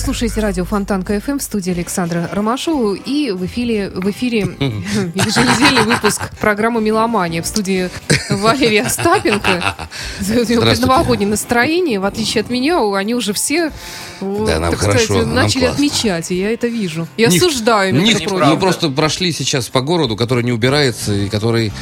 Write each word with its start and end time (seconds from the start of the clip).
Вы 0.00 0.04
слушаете 0.14 0.40
радио 0.40 0.64
Фонтанка 0.64 1.20
ФМ 1.20 1.36
в 1.38 1.42
студии 1.42 1.72
Александра 1.72 2.26
Ромашова 2.32 2.94
и 2.94 3.32
в 3.32 3.44
эфире, 3.44 3.90
в 3.90 4.10
эфире 4.10 4.38
еженедельный 5.14 5.82
выпуск 5.84 6.22
программы 6.40 6.80
«Меломания» 6.80 7.42
в 7.42 7.46
студии 7.46 7.90
Валерия 8.30 8.84
Остапенко. 8.84 9.76
Предновогоднее 10.20 11.28
настроение, 11.28 12.00
в 12.00 12.06
отличие 12.06 12.40
от 12.40 12.48
меня, 12.48 12.78
они 12.96 13.14
уже 13.14 13.34
все 13.34 13.70
Да, 14.22 14.58
нам 14.58 14.70
так 14.70 14.80
хорошо, 14.80 15.04
сказать, 15.04 15.26
нам 15.26 15.34
начали 15.34 15.60
классно. 15.66 15.74
отмечать, 15.74 16.30
и 16.30 16.34
я 16.40 16.50
это 16.50 16.66
вижу. 16.68 17.06
И 17.18 17.26
Ник- 17.26 17.42
осуждаю, 17.42 17.94
Ник- 17.94 18.30
мы 18.30 18.56
просто 18.58 18.88
прошли 18.88 19.32
сейчас 19.32 19.68
по 19.68 19.82
городу, 19.82 20.16
который 20.16 20.44
не 20.44 20.52
убирается 20.52 21.12
и 21.12 21.28
который, 21.28 21.72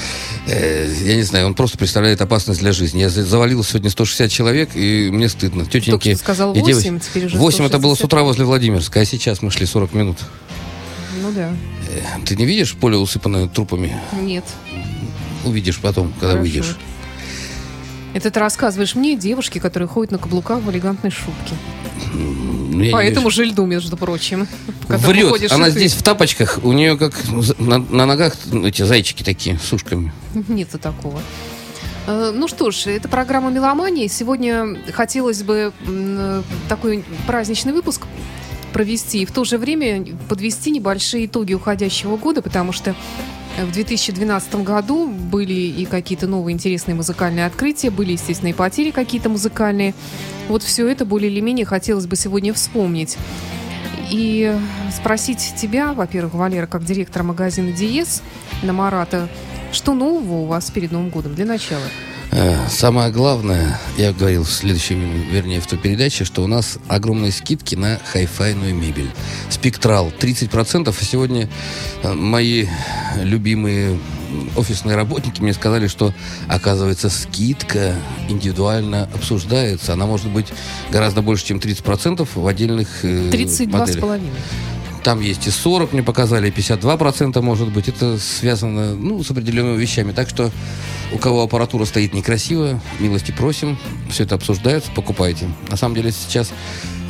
э, 0.49 0.93
я 1.05 1.15
не 1.15 1.23
знаю, 1.23 1.47
он 1.47 1.55
просто 1.55 1.79
представляет 1.79 2.21
опасность 2.21 2.59
для 2.61 2.73
жизни. 2.73 2.99
Я 3.01 3.11
за- 3.11 3.25
завалил 3.25 3.63
сегодня 3.63 3.91
160 3.91 4.29
человек, 4.33 4.71
и 4.75 5.09
мне 5.13 5.29
стыдно. 5.29 5.65
Тетеньки 5.67 5.91
Только 5.93 6.11
что 6.11 6.19
сказал 6.19 6.53
и 6.55 6.61
8, 6.61 6.67
девочки- 6.83 7.09
теперь 7.09 7.27
уже 7.27 7.37
8 7.39 7.65
это 7.67 7.79
было 7.79 7.95
с 7.95 7.99
160. 7.99 8.08
Утра 8.09 8.23
возле 8.23 8.47
Владимирска, 8.47 9.01
а 9.01 9.05
сейчас 9.05 9.43
мы 9.43 9.51
шли 9.51 9.67
40 9.67 9.93
минут. 9.93 10.17
Ну 11.23 11.31
да, 11.31 11.51
Э, 11.91 12.01
Ты 12.25 12.37
не 12.37 12.47
видишь 12.47 12.75
поле, 12.75 12.97
усыпанное 12.97 13.49
трупами? 13.49 13.99
нет. 14.21 14.45
Увидишь 15.45 15.79
потом, 15.79 16.09
когда 16.13 16.29
Хорошо. 16.33 16.41
выйдешь. 16.41 16.77
Это 18.15 18.31
ты 18.31 18.41
рассказываешь 18.41 18.95
мне, 18.95 19.15
девушке, 19.17 19.61
которая 19.61 19.89
ходит 19.89 20.11
на 20.11 20.19
каблуках 20.19 20.61
в 20.63 20.71
элегантной 20.71 21.11
шубке. 21.11 21.55
Ну, 22.15 22.83
я 22.83 22.93
По 22.93 23.05
этому 23.05 23.31
же 23.31 23.45
льду, 23.45 23.67
между 23.67 23.97
прочим. 23.99 24.49
Врет. 24.89 25.53
Она 25.53 25.69
здесь 25.71 25.93
в 25.93 26.03
тапочках, 26.03 26.61
у 26.63 26.73
нее 26.73 26.97
как 26.97 27.15
на, 27.59 27.79
на 27.79 28.07
ногах 28.07 28.35
эти 28.65 28.83
зайчики 28.83 29.23
такие 29.23 29.59
с 29.59 29.71
ушками. 29.73 30.13
Нет 30.49 30.71
такого. 30.81 31.21
Э, 32.09 32.33
Ну 32.35 32.49
что 32.49 32.71
ж, 32.71 32.87
это 32.87 33.07
программа 33.09 33.51
«Меломания». 33.51 34.09
Сегодня 34.09 34.79
хотелось 34.93 35.43
бы 35.43 35.73
м, 35.87 36.43
такой 36.69 37.05
праздничный 37.27 37.73
выпуск 37.75 38.07
провести 38.73 39.23
и 39.23 39.27
в 39.27 39.33
то 39.33 39.45
же 39.45 39.59
время 39.59 40.07
подвести 40.29 40.71
небольшие 40.71 41.27
итоги 41.27 41.53
уходящего 41.53 42.17
года, 42.17 42.41
потому 42.41 42.73
что 42.73 42.95
в 43.59 43.73
2012 43.73 44.63
году 44.63 45.07
были 45.09 45.53
и 45.53 45.85
какие-то 45.85 46.27
новые 46.27 46.55
интересные 46.55 46.95
музыкальные 46.95 47.45
открытия, 47.45 47.91
были, 47.91 48.13
естественно, 48.13 48.51
и 48.51 48.53
потери 48.55 48.91
какие-то 48.91 49.29
музыкальные. 49.29 49.95
Вот 50.49 50.63
все 50.63 50.87
это 50.89 51.05
более 51.05 51.31
или 51.31 51.41
менее 51.41 51.67
хотелось 51.67 52.07
бы 52.07 52.17
сегодня 52.17 52.55
вспомнить. 52.55 53.19
И 54.11 54.57
спросить 54.97 55.55
тебя, 55.61 55.93
во-первых, 55.93 56.33
Валера, 56.35 56.67
как 56.67 56.85
директора 56.85 57.25
магазина 57.25 57.73
Диез 57.73 58.23
на 58.63 58.73
Марата, 58.73 59.29
что 59.73 59.95
нового 59.95 60.41
у 60.41 60.47
вас 60.47 60.71
перед 60.71 60.93
Новым 60.93 61.11
годом 61.11 61.35
для 61.35 61.45
начала? 61.45 61.83
Э, 62.31 62.57
Самое 62.69 63.11
главное, 63.11 63.79
я 63.97 64.13
говорил 64.13 64.45
в 64.45 64.51
следующей, 64.51 64.95
вернее, 64.95 65.61
в 65.61 65.67
той 65.67 65.79
передаче, 65.79 66.25
что 66.25 66.43
у 66.43 66.47
нас 66.47 66.79
огромные 66.89 67.33
скидки 67.33 67.75
на 67.75 67.99
хай-файную 68.13 68.75
мебель. 68.75 69.11
Спектрал 69.51 70.13
30%, 70.19 70.89
а 70.89 71.05
сегодня 71.05 71.49
э, 72.03 72.13
мои 72.13 72.67
любимые 73.23 73.99
офисные 74.57 74.95
работники 74.97 75.41
мне 75.41 75.55
сказали, 75.55 75.87
что, 75.87 76.13
оказывается, 76.49 77.09
скидка 77.09 77.95
индивидуально 78.29 79.09
обсуждается. 79.15 79.95
Она 79.95 80.07
может 80.07 80.29
быть 80.29 80.49
гораздо 80.91 81.23
больше, 81.23 81.47
чем 81.47 81.59
30% 81.59 82.29
в 82.35 82.47
отдельных 82.47 83.05
э, 83.05 83.31
32 83.31 83.79
с 83.79 83.81
моделях. 83.81 84.01
половиной. 84.01 84.31
Там 85.03 85.21
есть 85.21 85.47
и 85.47 85.51
40, 85.51 85.93
мне 85.93 86.03
показали, 86.03 86.49
и 86.49 86.51
52% 86.51 87.41
может 87.41 87.73
быть. 87.73 87.89
Это 87.89 88.19
связано 88.19 88.95
ну, 88.95 89.23
с 89.23 89.31
определенными 89.31 89.81
вещами. 89.81 90.13
Так 90.13 90.29
что 90.29 90.51
у 91.13 91.19
кого 91.19 91.43
аппаратура 91.43 91.85
стоит 91.85 92.15
некрасиво, 92.15 92.81
милости 92.99 93.33
просим. 93.33 93.79
Все 94.11 94.25
это 94.25 94.35
обсуждается, 94.35 94.91
покупайте. 94.95 95.49
На 95.71 95.77
самом 95.77 95.95
деле 95.95 96.13
сейчас 96.13 96.51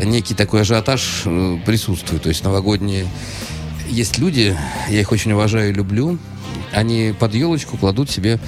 некий 0.02 0.34
такой 0.34 0.60
ажиотаж 0.60 1.22
э, 1.24 1.58
присутствует. 1.64 2.22
То 2.22 2.28
есть 2.28 2.44
новогодние... 2.44 3.06
Есть 3.88 4.18
люди, 4.18 4.56
я 4.90 5.00
их 5.00 5.12
очень 5.12 5.32
уважаю 5.32 5.70
и 5.70 5.72
люблю, 5.72 6.18
они 6.72 7.14
под 7.18 7.34
елочку 7.34 7.76
кладут 7.76 8.10
себе 8.10 8.38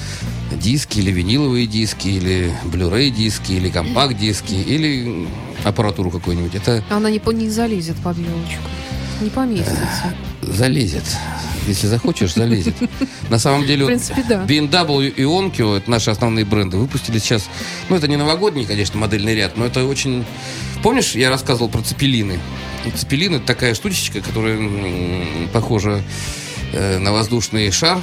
диски 0.52 0.98
или 0.98 1.10
виниловые 1.10 1.66
диски, 1.66 2.08
или 2.08 2.52
Blu-ray 2.64 3.10
диски, 3.10 3.52
или 3.52 3.70
компакт-диски, 3.70 4.54
или 4.54 5.28
аппаратуру 5.64 6.10
какую-нибудь. 6.10 6.54
Это 6.54 6.84
Она 6.90 7.10
не, 7.10 7.20
не 7.34 7.48
залезет 7.48 7.96
под 7.96 8.18
елочку. 8.18 8.62
Не 9.20 9.30
поместится. 9.30 10.14
залезет. 10.42 11.04
Если 11.66 11.86
захочешь, 11.86 12.34
залезет. 12.34 12.74
На 13.28 13.38
самом 13.38 13.66
деле, 13.66 13.84
принципе, 13.86 14.24
да. 14.28 14.44
BMW 14.44 15.08
и 15.08 15.22
Onkyo, 15.22 15.76
это 15.76 15.90
наши 15.90 16.10
основные 16.10 16.44
бренды, 16.44 16.78
выпустили 16.78 17.18
сейчас, 17.18 17.48
ну, 17.88 17.96
это 17.96 18.08
не 18.08 18.16
новогодний, 18.16 18.64
конечно, 18.64 18.98
модельный 18.98 19.34
ряд, 19.34 19.56
но 19.56 19.66
это 19.66 19.84
очень... 19.84 20.24
Помнишь, 20.82 21.14
я 21.14 21.28
рассказывал 21.28 21.68
про 21.68 21.82
цепелины? 21.82 22.38
И 22.86 22.90
Цепелин 22.90 23.34
это 23.34 23.46
такая 23.46 23.74
штучечка, 23.74 24.22
которая 24.22 24.58
похожа 25.52 26.02
э, 26.72 26.98
на 26.98 27.12
воздушный 27.12 27.70
шар, 27.70 27.98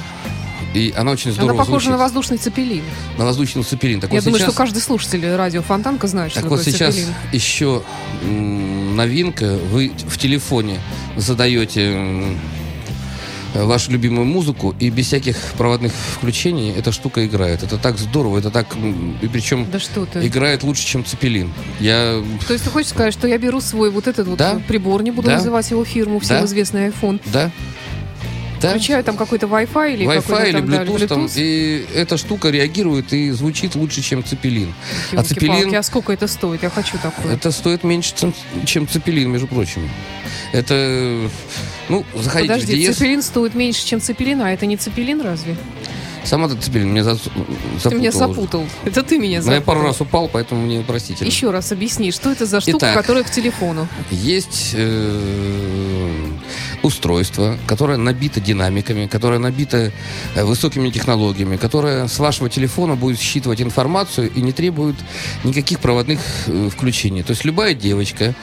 и 0.74 0.94
она 0.96 1.10
очень 1.10 1.32
здорово 1.32 1.52
Она 1.54 1.58
похожа 1.58 1.86
звучит. 1.86 1.90
на 1.90 1.98
воздушный 1.98 2.36
цепелин. 2.38 2.84
на 3.16 3.24
воздушный 3.24 3.64
цепелин. 3.64 4.00
Так 4.00 4.10
Я 4.12 4.18
вот 4.18 4.24
думаю, 4.26 4.38
сейчас- 4.38 4.50
что 4.52 4.56
каждый 4.58 4.82
слушатель 4.82 5.26
радио 5.34 5.62
Фонтанка 5.62 6.06
знает, 6.06 6.30
что 6.30 6.42
так 6.42 6.50
вот 6.50 6.58
такое 6.60 6.72
сейчас 6.72 6.94
цепелин. 6.94 7.14
еще 7.32 7.82
новинка. 8.22 9.58
Вы 9.70 9.90
в 10.06 10.18
телефоне 10.18 10.78
задаете 11.18 12.36
вашу 13.54 13.90
любимую 13.92 14.26
музыку, 14.26 14.74
и 14.78 14.90
без 14.90 15.06
всяких 15.06 15.36
проводных 15.56 15.90
включений 15.92 16.70
эта 16.76 16.92
штука 16.92 17.26
играет. 17.26 17.62
Это 17.62 17.78
так 17.78 17.96
здорово, 17.98 18.38
это 18.38 18.50
так... 18.50 18.66
И 19.22 19.26
причем 19.26 19.66
Да 19.72 19.78
что 19.80 20.04
ты. 20.04 20.26
играет 20.26 20.62
лучше, 20.62 20.84
чем 20.86 21.04
Цепелин. 21.04 21.50
Я... 21.80 22.22
То 22.46 22.52
есть 22.52 22.64
ты 22.64 22.70
хочешь 22.70 22.90
сказать, 22.90 23.14
что 23.14 23.26
я 23.26 23.38
беру 23.38 23.60
свой 23.60 23.90
вот 23.90 24.06
этот 24.06 24.28
вот 24.28 24.38
Да. 24.38 24.60
прибор, 24.68 25.02
не 25.02 25.10
буду 25.10 25.28
Да. 25.28 25.36
называть 25.36 25.70
его 25.70 25.82
фирму, 25.84 26.18
всем 26.20 26.40
Да. 26.40 26.44
известный 26.44 26.88
iPhone, 26.88 27.20
Да? 27.32 27.50
Да? 28.60 28.70
включаю 28.70 29.04
там 29.04 29.16
какой-то 29.16 29.46
Wi-Fi 29.46 29.94
или 29.94 30.06
Wi-Fi 30.06 30.48
или 30.48 30.60
да, 30.60 30.82
Bluetooth, 30.84 31.06
там, 31.06 31.24
Bluetooth. 31.26 31.32
и 31.36 31.86
эта 31.94 32.16
штука 32.16 32.50
реагирует 32.50 33.12
и 33.12 33.30
звучит 33.30 33.74
лучше, 33.74 34.02
чем 34.02 34.24
Цепелин. 34.24 34.74
А 35.12 35.16
Ёлки-палки, 35.16 35.28
Цепелин... 35.28 35.74
а 35.76 35.82
сколько 35.82 36.12
это 36.12 36.26
стоит? 36.26 36.62
Я 36.62 36.70
хочу 36.70 36.98
такое. 36.98 37.34
Это 37.34 37.50
стоит 37.52 37.84
меньше, 37.84 38.14
чем, 38.64 38.88
Цепелин, 38.88 39.30
между 39.30 39.46
прочим. 39.46 39.88
Это... 40.52 41.28
Ну, 41.88 42.04
заходите 42.14 42.54
в 42.54 42.60
Подожди, 42.60 42.92
цепелин 42.92 43.22
стоит 43.22 43.54
меньше, 43.54 43.86
чем 43.86 44.00
цепелин, 44.00 44.42
а 44.42 44.50
это 44.50 44.66
не 44.66 44.76
цепелин 44.76 45.20
разве? 45.20 45.56
Сама 46.24 46.48
ты 46.48 46.56
Цепелин 46.56 46.90
меня 46.90 47.02
зас- 47.02 47.30
Ты 47.82 47.94
меня 47.94 48.10
запутала 48.12 48.30
уже. 48.30 48.34
запутал. 48.34 48.66
Это 48.84 49.02
ты 49.02 49.18
меня 49.18 49.38
Но 49.40 49.46
Ну, 49.46 49.52
я 49.52 49.58
запутал. 49.60 49.74
пару 49.74 49.86
раз 49.86 50.00
упал, 50.02 50.28
поэтому 50.28 50.62
мне 50.66 50.84
простите. 50.86 51.24
Еще 51.24 51.50
раз 51.50 51.72
объясни, 51.72 52.12
что 52.12 52.30
это 52.30 52.44
за 52.44 52.60
штука, 52.60 52.76
Итак. 52.78 52.94
которая 52.94 53.24
к 53.24 53.30
телефону? 53.30 53.88
Есть 54.10 54.72
э, 54.74 55.87
устройство, 56.82 57.58
которое 57.66 57.98
набито 57.98 58.40
динамиками, 58.40 59.06
которое 59.06 59.38
набито 59.38 59.92
э, 60.34 60.44
высокими 60.44 60.90
технологиями, 60.90 61.56
которое 61.56 62.06
с 62.08 62.18
вашего 62.18 62.48
телефона 62.48 62.96
будет 62.96 63.18
считывать 63.18 63.60
информацию 63.60 64.30
и 64.30 64.40
не 64.40 64.52
требует 64.52 64.96
никаких 65.44 65.80
проводных 65.80 66.20
э, 66.46 66.68
включений. 66.70 67.22
То 67.22 67.32
есть 67.32 67.44
любая 67.44 67.74
девочка 67.74 68.34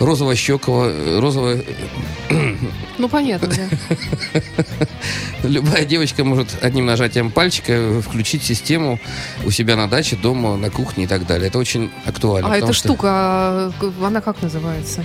розово-щекого, 0.00 0.86
э, 0.88 1.18
розовая, 1.20 1.64
Ну, 2.98 3.08
понятно, 3.08 3.48
да. 3.48 4.40
любая 5.42 5.84
девочка 5.84 6.24
может 6.24 6.48
одним 6.62 6.86
нажатием 6.86 7.30
пальчика 7.30 8.00
включить 8.00 8.42
систему 8.42 8.98
у 9.44 9.50
себя 9.50 9.76
на 9.76 9.88
даче, 9.88 10.16
дома, 10.16 10.56
на 10.56 10.70
кухне 10.70 11.04
и 11.04 11.06
так 11.06 11.26
далее. 11.26 11.48
Это 11.48 11.58
очень 11.58 11.90
актуально. 12.06 12.52
А 12.52 12.56
эта 12.56 12.72
что 12.72 12.88
штука, 12.88 13.08
а, 13.10 13.72
она 14.02 14.20
как 14.20 14.40
называется? 14.42 15.04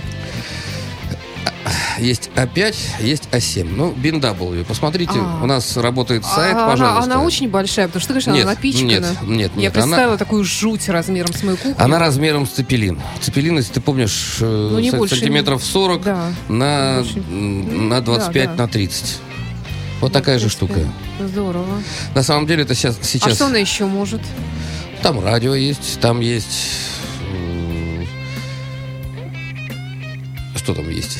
Есть 1.98 2.30
А5, 2.36 2.74
есть 3.00 3.28
А7. 3.32 3.68
Ну, 3.74 3.92
BMW. 3.92 4.64
Посмотрите, 4.64 5.12
А. 5.16 5.40
у 5.42 5.46
нас 5.46 5.76
работает 5.76 6.24
сайт, 6.24 6.54
А, 6.54 6.64
она, 6.64 6.70
пожалуйста. 6.70 7.12
она 7.12 7.22
очень 7.22 7.48
большая, 7.48 7.86
потому 7.88 8.00
что 8.00 8.14
ты 8.14 8.20
говоришь, 8.20 8.26
Нет, 8.34 8.44
она 8.44 8.54
напичкана. 8.54 8.88
нет, 8.90 9.22
нет, 9.28 9.52
Я 9.56 9.60
нет, 9.62 9.72
представила 9.72 10.08
она- 10.12 10.16
такую 10.16 10.44
жуть 10.44 10.88
размером 10.88 11.32
с 11.34 11.42
мою 11.42 11.56
кухню. 11.56 11.74
Она 11.78 11.98
размером 11.98 12.46
с 12.46 12.50
цепелин. 12.50 13.00
Цепелин, 13.20 13.56
если 13.56 13.72
ты 13.74 13.80
помнишь, 13.80 14.36
э, 14.40 14.68
Ну, 14.72 14.78
не 14.78 14.90
больше, 14.90 15.16
сантиметров 15.16 15.64
40 15.64 16.02
Да. 16.02 16.32
на, 16.48 17.04
м, 17.30 17.88
на 17.88 18.00
25 18.00 18.50
Да, 18.50 18.54
да. 18.54 18.62
на 18.64 18.68
30. 18.68 19.18
Вот 20.00 20.12
такая 20.12 20.38
же 20.38 20.48
штука. 20.48 20.80
Здорово. 21.20 21.82
На 22.14 22.22
самом 22.22 22.46
деле 22.46 22.62
это 22.62 22.74
сейчас... 22.74 22.96
А 23.00 23.04
сейчас 23.04 23.34
что 23.34 23.46
она 23.46 23.58
еще 23.58 23.84
может? 23.86 24.20
Там 25.02 25.22
радио 25.24 25.54
есть, 25.54 25.98
там 26.00 26.20
есть... 26.20 26.70
Что 30.56 30.74
там 30.74 30.88
есть? 30.90 31.18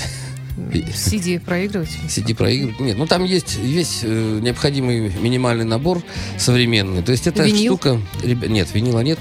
CD-проигрыватель? 0.72 1.98
CD-проигрыватель. 2.08 2.84
Нет, 2.84 2.96
ну 2.98 3.06
там 3.06 3.24
есть 3.24 3.56
весь 3.56 4.00
э, 4.02 4.38
необходимый 4.42 5.10
минимальный 5.18 5.64
набор 5.64 6.02
современный. 6.38 7.02
То 7.02 7.12
есть 7.12 7.26
это 7.26 7.44
Винил? 7.44 7.74
штука... 7.74 8.00
ребя- 8.22 8.48
нет, 8.48 8.68
винила 8.74 9.00
нет. 9.00 9.18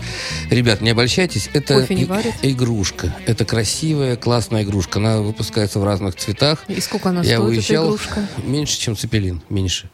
Ребят, 0.50 0.82
не 0.82 0.90
обольщайтесь. 0.92 1.50
Это 1.54 1.76
Кофе 1.82 1.96
не 1.96 2.06
варят? 2.06 2.34
игрушка. 2.42 3.16
Это 3.26 3.46
красивая, 3.46 4.16
классная 4.16 4.64
игрушка. 4.64 5.00
Она 5.00 5.22
выпускается 5.22 5.80
в 5.80 5.84
разных 5.84 6.16
цветах. 6.16 6.64
И 6.68 6.80
сколько 6.82 7.10
она 7.10 7.22
Я 7.24 7.38
стоит, 7.38 7.50
уезжал 7.58 7.86
эта 7.86 7.96
игрушка? 7.96 8.28
меньше, 8.44 8.80
чем 8.80 8.96
цепелин. 8.98 9.42
Меньше. 9.50 9.90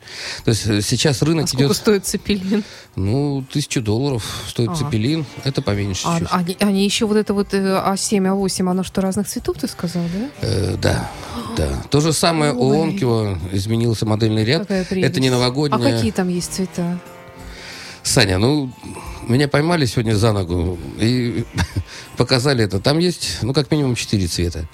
То 0.45 0.51
есть 0.51 0.65
э, 0.67 0.81
сейчас 0.81 1.21
рынок 1.21 1.45
А 1.45 1.47
сколько 1.47 1.65
идет... 1.65 1.77
стоит 1.77 2.05
цепелин? 2.05 2.63
Ну, 2.95 3.43
тысячу 3.51 3.81
долларов 3.81 4.23
стоит 4.47 4.69
А. 4.69 4.75
цепелин. 4.75 5.25
Это 5.43 5.61
поменьше 5.61 6.07
А, 6.07 6.19
они, 6.31 6.55
они 6.59 6.83
еще 6.85 7.05
вот 7.05 7.17
это 7.17 7.33
вот 7.33 7.53
э, 7.53 7.57
А7, 7.57 8.19
А8, 8.23 8.69
оно 8.69 8.83
что, 8.83 9.01
разных 9.01 9.27
цветов, 9.27 9.57
ты 9.59 9.67
сказал, 9.67 10.03
да? 10.13 10.29
Э, 10.41 10.75
да, 10.81 11.11
да. 11.55 11.83
То 11.89 12.01
же 12.01 12.13
самое 12.13 12.53
у 12.53 12.69
Ой. 12.69 12.77
Онкио 12.77 13.37
изменился 13.51 14.05
модельный 14.05 14.43
ряд. 14.43 14.69
Это 14.69 15.19
не 15.19 15.29
новогодняя. 15.29 15.79
А 15.79 15.95
какие 15.95 16.11
там 16.11 16.27
есть 16.27 16.53
цвета? 16.53 16.99
Саня, 18.03 18.37
ну, 18.37 18.71
меня 19.27 19.47
поймали 19.47 19.85
сегодня 19.85 20.13
за 20.15 20.33
ногу 20.33 20.77
и 20.99 21.45
показали 22.17 22.63
это. 22.65 22.79
Там 22.79 22.99
есть, 22.99 23.39
ну, 23.41 23.53
как 23.53 23.71
минимум, 23.71 23.95
четыре 23.95 24.27
цвета. 24.27 24.67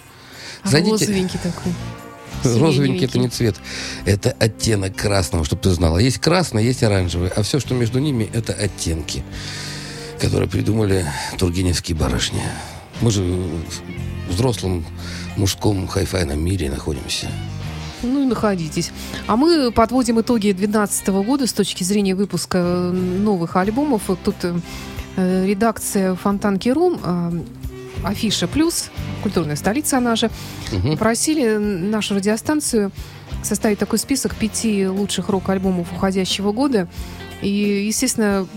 Зайдите. 0.63 1.05
Розовенький 1.05 1.39
такой. 1.41 1.73
Розовенький 2.43 3.05
это 3.05 3.19
не 3.19 3.29
цвет. 3.29 3.55
Это 4.05 4.31
оттенок 4.39 4.95
красного, 4.95 5.45
чтобы 5.45 5.61
ты 5.61 5.69
знала. 5.71 5.97
Есть 5.97 6.19
красный, 6.19 6.63
есть 6.63 6.83
оранжевый. 6.83 7.29
А 7.29 7.43
все, 7.43 7.59
что 7.59 7.73
между 7.73 7.99
ними, 7.99 8.29
это 8.33 8.53
оттенки, 8.53 9.23
которые 10.19 10.49
придумали 10.49 11.05
тургеневские 11.37 11.97
барышни. 11.97 12.41
Мы 13.01 13.11
же 13.11 13.23
в 13.23 14.31
взрослом 14.33 14.85
мужском 15.37 15.87
хай-файном 15.87 16.39
мире 16.43 16.69
находимся. 16.69 17.27
Ну 18.03 18.23
и 18.23 18.25
находитесь. 18.25 18.91
А 19.27 19.35
мы 19.35 19.71
подводим 19.71 20.21
итоги 20.21 20.51
2012 20.51 21.07
года 21.25 21.47
с 21.47 21.53
точки 21.53 21.83
зрения 21.83 22.15
выпуска 22.15 22.57
э, 22.59 22.91
новых 22.91 23.55
альбомов. 23.55 24.03
Вот 24.07 24.19
Тут 24.23 24.35
э, 24.43 25.45
редакция 25.45 26.15
Фонтанки.ру, 26.15 26.99
э, 27.03 27.31
Афиша 28.03 28.47
Плюс, 28.47 28.89
культурная 29.23 29.57
столица 29.57 29.97
она 29.97 30.15
же, 30.15 30.29
Мгм. 30.71 30.91
попросили 30.93 31.57
нашу 31.57 32.15
радиостанцию 32.15 32.91
составить 33.43 33.79
такой 33.79 33.99
список 33.99 34.35
пяти 34.35 34.87
лучших 34.87 35.27
рок-альбомов 35.29 35.91
уходящего 35.91 36.51
года. 36.53 36.87
И, 37.41 37.85
естественно, 37.87 38.47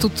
тут 0.00 0.12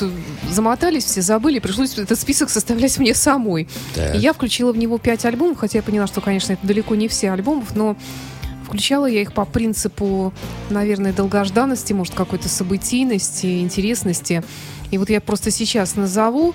замотались 0.50 1.04
все, 1.04 1.22
забыли, 1.22 1.60
пришлось 1.60 1.96
этот 1.96 2.18
список 2.18 2.50
составлять 2.50 2.98
мне 2.98 3.14
самой. 3.14 3.68
Так. 3.94 4.14
И 4.16 4.18
я 4.18 4.32
включила 4.32 4.72
в 4.72 4.76
него 4.76 4.98
пять 4.98 5.24
альбомов, 5.24 5.58
хотя 5.58 5.78
я 5.78 5.82
поняла, 5.82 6.06
что, 6.06 6.20
конечно, 6.20 6.52
это 6.52 6.66
далеко 6.66 6.94
не 6.94 7.06
все 7.08 7.30
альбомов, 7.30 7.76
но 7.76 7.96
включала 8.66 9.06
я 9.06 9.22
их 9.22 9.32
по 9.32 9.44
принципу, 9.44 10.32
наверное, 10.68 11.12
долгожданности, 11.12 11.92
может, 11.92 12.14
какой-то 12.14 12.48
событийности, 12.48 13.60
интересности. 13.60 14.42
И 14.90 14.98
вот 14.98 15.10
я 15.10 15.20
просто 15.20 15.50
сейчас 15.50 15.96
назову 15.96 16.54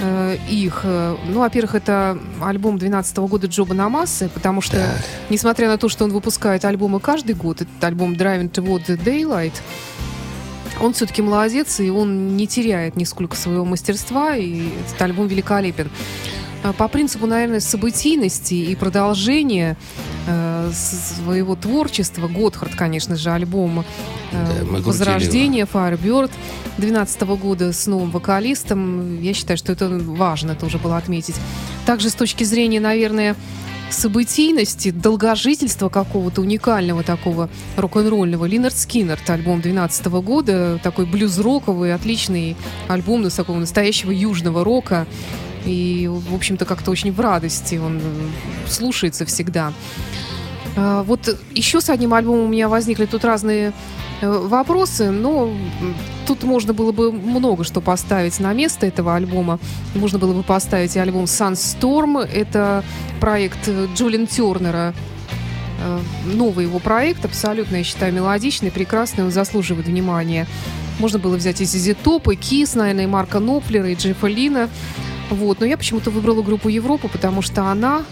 э, 0.00 0.36
их. 0.50 0.84
Ну, 0.84 1.40
во-первых, 1.40 1.74
это 1.74 2.18
альбом 2.40 2.78
2012 2.78 3.16
года 3.18 3.46
Джоба 3.46 3.74
Намасы, 3.74 4.28
потому 4.28 4.60
что, 4.60 4.76
Так. 4.76 5.04
несмотря 5.30 5.68
на 5.68 5.78
то, 5.78 5.88
что 5.88 6.04
он 6.04 6.12
выпускает 6.12 6.64
альбомы 6.64 7.00
каждый 7.00 7.34
год, 7.34 7.62
этот 7.62 7.82
альбом 7.82 8.12
Driving 8.14 8.50
Toward 8.50 8.86
the 8.86 9.02
Daylight, 9.02 9.54
он 10.80 10.92
все-таки 10.92 11.22
молодец, 11.22 11.80
и 11.80 11.90
он 11.90 12.36
не 12.36 12.46
теряет 12.46 12.96
нисколько 12.96 13.36
своего 13.36 13.64
мастерства, 13.64 14.36
и 14.36 14.68
этот 14.86 15.00
альбом 15.02 15.26
великолепен. 15.26 15.90
А 16.64 16.72
По 16.72 16.88
принципу, 16.88 17.26
наверное, 17.26 17.60
событийности 17.60 18.54
и 18.54 18.74
продолжения 18.74 19.76
э, 20.26 20.70
своего 20.72 21.54
творчества, 21.54 22.26
Готхард, 22.26 22.74
конечно 22.74 23.16
же, 23.16 23.30
альбом 23.30 23.84
э, 24.32 24.64
Да, 24.64 24.80
«Возрождение», 24.80 25.66
«Firebird» 25.72 26.32
2012 26.78 27.22
года 27.40 27.72
с 27.72 27.86
новым 27.86 28.10
вокалистом. 28.10 29.20
Я 29.22 29.34
считаю, 29.34 29.56
что 29.56 29.72
это 29.72 29.88
важно 29.88 30.56
тоже 30.56 30.78
было 30.78 30.96
отметить. 30.96 31.36
Также 31.86 32.10
с 32.10 32.14
точки 32.14 32.42
зрения, 32.42 32.80
наверное, 32.80 33.36
событийности, 33.90 34.90
долгожительства 34.90 35.88
какого-то 35.88 36.40
уникального 36.40 37.02
такого 37.02 37.48
рок-н-ролльного. 37.76 38.44
Линард 38.44 38.76
Скиннерт, 38.76 39.28
альбом 39.30 39.60
2012 39.60 40.06
года, 40.06 40.80
такой 40.82 41.06
блюз-роковый, 41.06 41.94
отличный 41.94 42.56
альбом 42.88 43.26
из 43.26 43.34
такого 43.34 43.58
настоящего 43.58 44.10
южного 44.10 44.64
рока. 44.64 45.06
И, 45.64 46.08
в 46.08 46.34
общем-то, 46.34 46.64
как-то 46.64 46.90
очень 46.90 47.12
в 47.12 47.20
радости 47.20 47.76
он 47.76 47.98
э, 47.98 48.68
слушается 48.68 49.26
всегда. 49.26 49.72
А, 50.76 51.02
Вот 51.02 51.36
еще 51.52 51.80
с 51.80 51.90
одним 51.90 52.14
альбомом 52.14 52.46
у 52.46 52.48
меня 52.48 52.68
возникли 52.68 53.06
тут 53.06 53.24
разные 53.24 53.72
вопросы, 54.20 55.10
но 55.10 55.52
тут 56.26 56.42
можно 56.42 56.72
было 56.72 56.92
бы 56.92 57.12
много 57.12 57.64
что 57.64 57.80
поставить 57.80 58.38
на 58.40 58.52
место 58.52 58.86
этого 58.86 59.14
альбома. 59.14 59.58
Можно 59.94 60.18
было 60.18 60.32
бы 60.32 60.42
поставить 60.42 60.96
и 60.96 60.98
альбом 60.98 61.24
Sunstorm. 61.24 62.20
Это 62.20 62.84
проект 63.20 63.68
э, 63.68 63.86
Джулиан 63.94 64.26
Тернера. 64.26 64.94
Э, 65.80 66.00
Новый 66.26 66.66
его 66.66 66.78
проект, 66.78 67.24
абсолютно, 67.24 67.76
я 67.76 67.84
считаю, 67.84 68.12
мелодичный, 68.12 68.70
прекрасный, 68.70 69.24
он 69.24 69.30
заслуживает 69.30 69.86
внимания. 69.86 70.46
Можно 70.98 71.18
было 71.18 71.36
взять 71.36 71.60
и 71.60 71.64
Зизи 71.64 71.94
Топ, 71.94 72.28
и 72.28 72.34
Кис, 72.34 72.74
наверное, 72.74 73.04
и 73.04 73.06
МаркаНоплера, 73.06 73.88
и 73.88 73.94
Джеффа 73.94 74.26
Лина. 74.26 74.68
Вот. 75.30 75.60
Но 75.60 75.66
я 75.66 75.76
почему-то 75.76 76.10
выбрала 76.10 76.42
группу 76.42 76.68
Европа, 76.68 77.08
потому 77.08 77.42
что 77.42 77.64
она, 77.64 78.02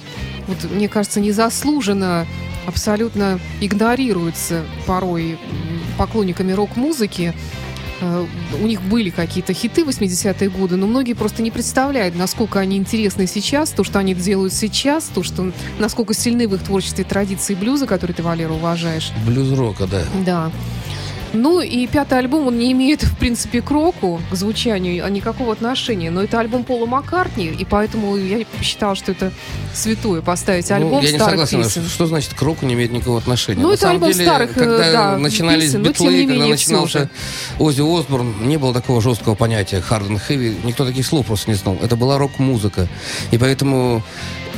вот, 0.46 0.70
мне 0.70 0.88
кажется, 0.88 1.18
незаслуженно 1.20 2.26
абсолютно 2.66 3.40
игнорируется 3.60 4.64
порой 4.86 5.38
поклонниками 5.96 6.52
рок-музыки. 6.52 7.34
Э, 8.00 8.26
У 8.60 8.66
них 8.66 8.82
были 8.82 9.10
какие-то 9.10 9.52
хиты 9.52 9.82
80-е 9.82 10.50
годы, 10.50 10.76
но 10.76 10.86
многие 10.86 11.14
просто 11.14 11.42
не 11.42 11.50
представляют, 11.50 12.14
насколько 12.14 12.60
они 12.60 12.76
интересны 12.76 13.26
сейчас, 13.26 13.70
то, 13.70 13.84
что 13.84 13.98
они 13.98 14.14
делают 14.14 14.52
сейчас, 14.52 15.04
то, 15.04 15.22
что 15.22 15.52
насколько 15.78 16.14
сильны 16.14 16.46
в 16.48 16.54
их 16.54 16.62
творчестве 16.62 17.04
традиции 17.04 17.54
блюза, 17.54 17.86
которые 17.86 18.14
ты, 18.14 18.22
Валера, 18.22 18.52
уважаешь. 18.52 19.12
Блюз-рока, 19.26 19.86
да. 19.86 20.02
Да. 20.24 20.50
Ну 21.36 21.60
и 21.60 21.86
пятый 21.86 22.18
альбом, 22.18 22.48
он 22.48 22.58
не 22.58 22.72
имеет, 22.72 23.02
в 23.02 23.16
принципе, 23.16 23.62
к 23.62 23.70
року, 23.70 24.20
к 24.30 24.34
звучанию 24.34 25.04
а 25.04 25.10
никакого 25.10 25.52
отношения. 25.52 26.10
Но 26.10 26.22
это 26.22 26.40
альбом 26.40 26.64
Пола 26.64 26.86
Маккартни, 26.86 27.46
и 27.46 27.64
поэтому 27.64 28.16
я 28.16 28.44
посчитала, 28.58 28.94
что 28.94 29.12
это 29.12 29.32
святое 29.74 30.22
поставить 30.22 30.70
альбом 30.70 30.92
ну, 30.92 31.02
я 31.02 31.12
не 31.12 31.18
согласен, 31.18 31.62
песен. 31.62 31.82
что, 31.82 31.90
что 31.90 32.06
значит 32.06 32.34
к 32.34 32.42
року 32.42 32.66
не 32.66 32.74
имеет 32.74 32.92
никакого 32.92 33.18
отношения. 33.18 33.60
Ну, 33.60 33.68
На 33.68 33.72
это 33.74 33.82
самом 33.82 33.94
альбом 33.96 34.12
деле, 34.12 34.24
старых, 34.24 34.50
э, 34.50 34.54
когда 34.54 34.92
да, 34.92 35.18
начинались 35.18 35.64
песен, 35.64 35.82
но 35.82 35.88
битлы, 35.88 36.06
когда 36.06 36.32
менее 36.34 36.56
всё 36.56 36.82
начинался. 36.82 37.10
Оззи 37.58 37.98
Осборн, 37.98 38.34
не 38.48 38.56
было 38.56 38.72
такого 38.72 39.00
жесткого 39.00 39.34
понятия 39.34 39.82
hard 39.88 40.08
and 40.08 40.20
heavy, 40.28 40.56
никто 40.64 40.84
таких 40.84 41.06
слов 41.06 41.26
просто 41.26 41.50
не 41.50 41.56
знал. 41.56 41.76
Это 41.82 41.96
была 41.96 42.18
рок-музыка. 42.18 42.88
И 43.30 43.38
поэтому 43.38 44.02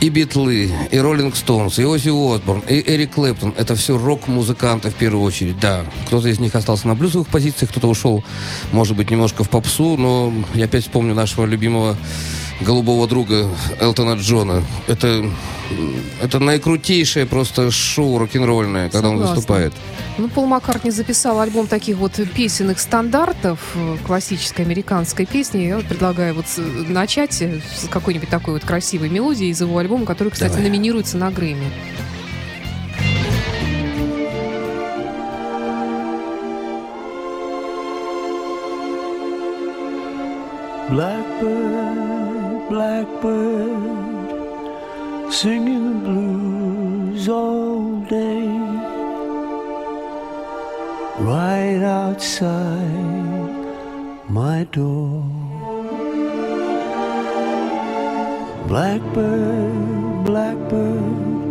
и 0.00 0.10
Битлы, 0.10 0.70
и 0.90 0.98
Роллинг 0.98 1.34
Стоунс, 1.34 1.78
и 1.78 1.84
Оззи 1.84 2.10
Осборн, 2.10 2.60
и 2.68 2.82
Эрик 2.86 3.14
Клэптон. 3.14 3.54
Это 3.56 3.74
все 3.74 3.98
рок-музыканты 3.98 4.90
в 4.90 4.94
первую 4.94 5.24
очередь, 5.24 5.58
да. 5.58 5.84
Кто-то 6.06 6.28
из 6.28 6.38
них 6.38 6.54
остался 6.54 6.86
на 6.86 6.94
блюзовых 6.94 7.26
позициях, 7.28 7.70
кто-то 7.70 7.88
ушел, 7.88 8.22
может 8.72 8.96
быть, 8.96 9.10
немножко 9.10 9.42
в 9.42 9.50
попсу, 9.50 9.96
но 9.96 10.32
я 10.54 10.66
опять 10.66 10.84
вспомню 10.84 11.14
нашего 11.14 11.46
любимого 11.46 11.96
голубого 12.60 13.06
друга 13.06 13.48
Элтона 13.80 14.14
Джона. 14.14 14.62
Это, 14.86 15.24
это 16.22 16.38
наикрутейшее 16.40 17.26
просто 17.26 17.70
шоу 17.70 18.18
рок-н-ролльное, 18.18 18.88
когда 18.90 19.08
он 19.10 19.16
Согласна. 19.16 19.36
выступает. 19.36 19.72
Ну, 20.18 20.28
Пол 20.28 20.46
Маккартни 20.46 20.90
записал 20.90 21.40
альбом 21.40 21.68
таких 21.68 21.96
вот 21.96 22.18
песенных 22.34 22.80
стандартов 22.80 23.60
э, 23.76 23.96
классической 24.04 24.62
американской 24.64 25.26
песни. 25.26 25.60
Я 25.60 25.76
вот 25.76 25.86
предлагаю 25.86 26.34
вот 26.34 26.46
с- 26.48 26.58
начать 26.88 27.40
э, 27.40 27.60
с 27.76 27.86
какой-нибудь 27.88 28.28
такой 28.28 28.54
вот 28.54 28.64
красивой 28.64 29.08
мелодии 29.10 29.46
из 29.46 29.60
его 29.60 29.78
альбома, 29.78 30.06
который, 30.06 30.30
кстати, 30.30 30.54
Давай. 30.54 30.68
номинируется 30.68 31.16
на 31.18 31.30
Грэмми. 31.30 31.66
Blackbird, 41.08 42.37
blackbird, 42.68 44.32
singing 45.32 46.02
the 46.02 46.08
blues 46.08 47.28
all 47.28 48.00
day. 48.02 48.46
Right 51.18 51.82
outside 51.82 53.18
my 54.28 54.64
door. 54.64 55.24
Blackbird, 58.68 60.24
blackbird, 60.24 61.48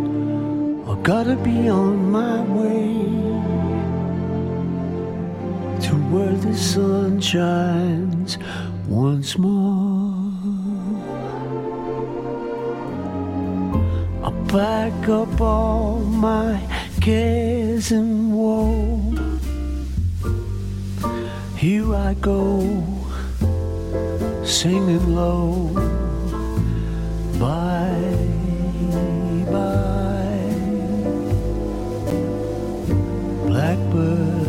I 0.88 0.94
gotta 1.02 1.36
be 1.36 1.68
on 1.68 2.10
my 2.10 2.40
way 2.42 2.94
to 5.80 5.94
where 6.12 6.36
the 6.46 6.56
sun 6.56 7.20
shines 7.20 8.38
once 8.86 9.36
more. 9.36 9.87
Pack 14.48 15.08
up 15.10 15.40
all 15.42 15.98
my 15.98 16.58
cares 17.02 17.92
and 17.92 18.32
woe. 18.34 19.14
Here 21.56 21.94
I 21.94 22.14
go, 22.14 22.62
singing 24.44 25.14
low. 25.14 25.68
Bye, 27.38 28.16
bye, 29.52 30.54
blackbird. 33.46 34.48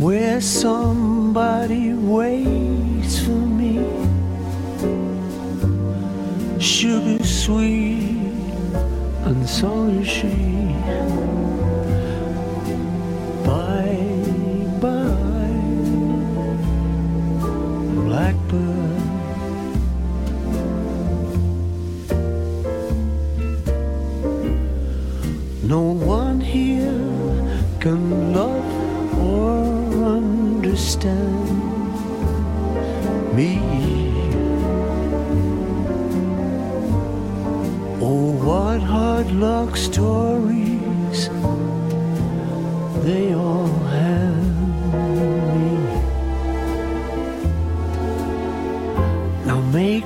Where 0.00 0.40
somebody 0.40 1.92
waits 1.92 2.65
Sweet 7.46 8.32
and 9.24 9.48
solitary. 9.48 10.45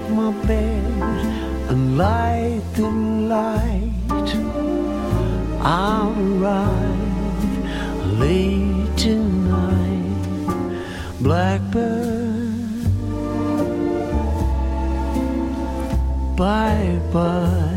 Make 0.01 0.11
my 0.11 0.33
bed 0.47 0.85
and 1.71 1.99
light 1.99 2.63
the 2.75 2.89
light. 2.89 3.91
I'll 5.63 6.15
arrive 6.19 6.99
late 8.19 8.97
tonight, 8.97 10.47
Blackbird. 11.21 12.39
Bye 16.37 16.99
bye. 17.13 17.70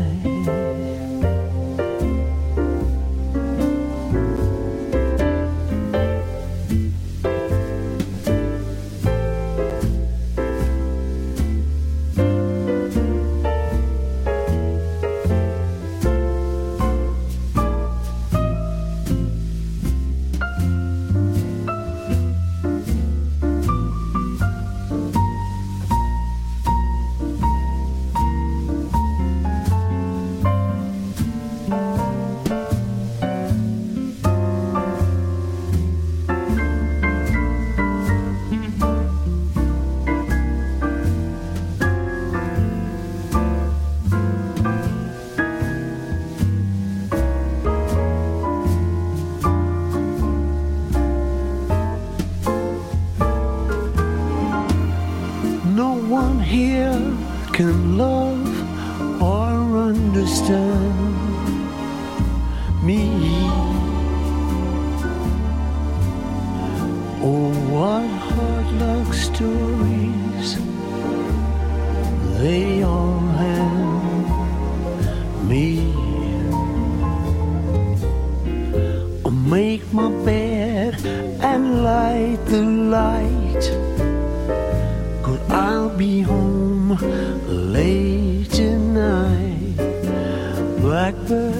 Blackbird. 91.04 91.54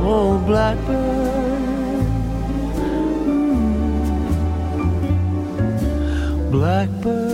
Oh, 0.00 0.38
Blackbird. 0.46 2.06
Mm. 3.26 3.70
Blackbird. 6.52 7.25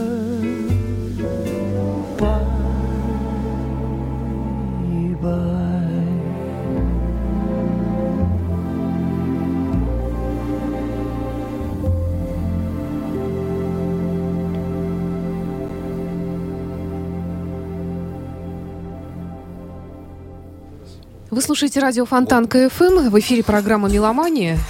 Вы 21.43 21.47
слушаете 21.47 21.81
радио 21.81 22.07
Фонтанка 22.07 22.47
FM. 22.47 23.11
В 23.11 23.19
эфире 23.19 23.43
программа 23.43 23.89
«Меломания». 23.89 24.61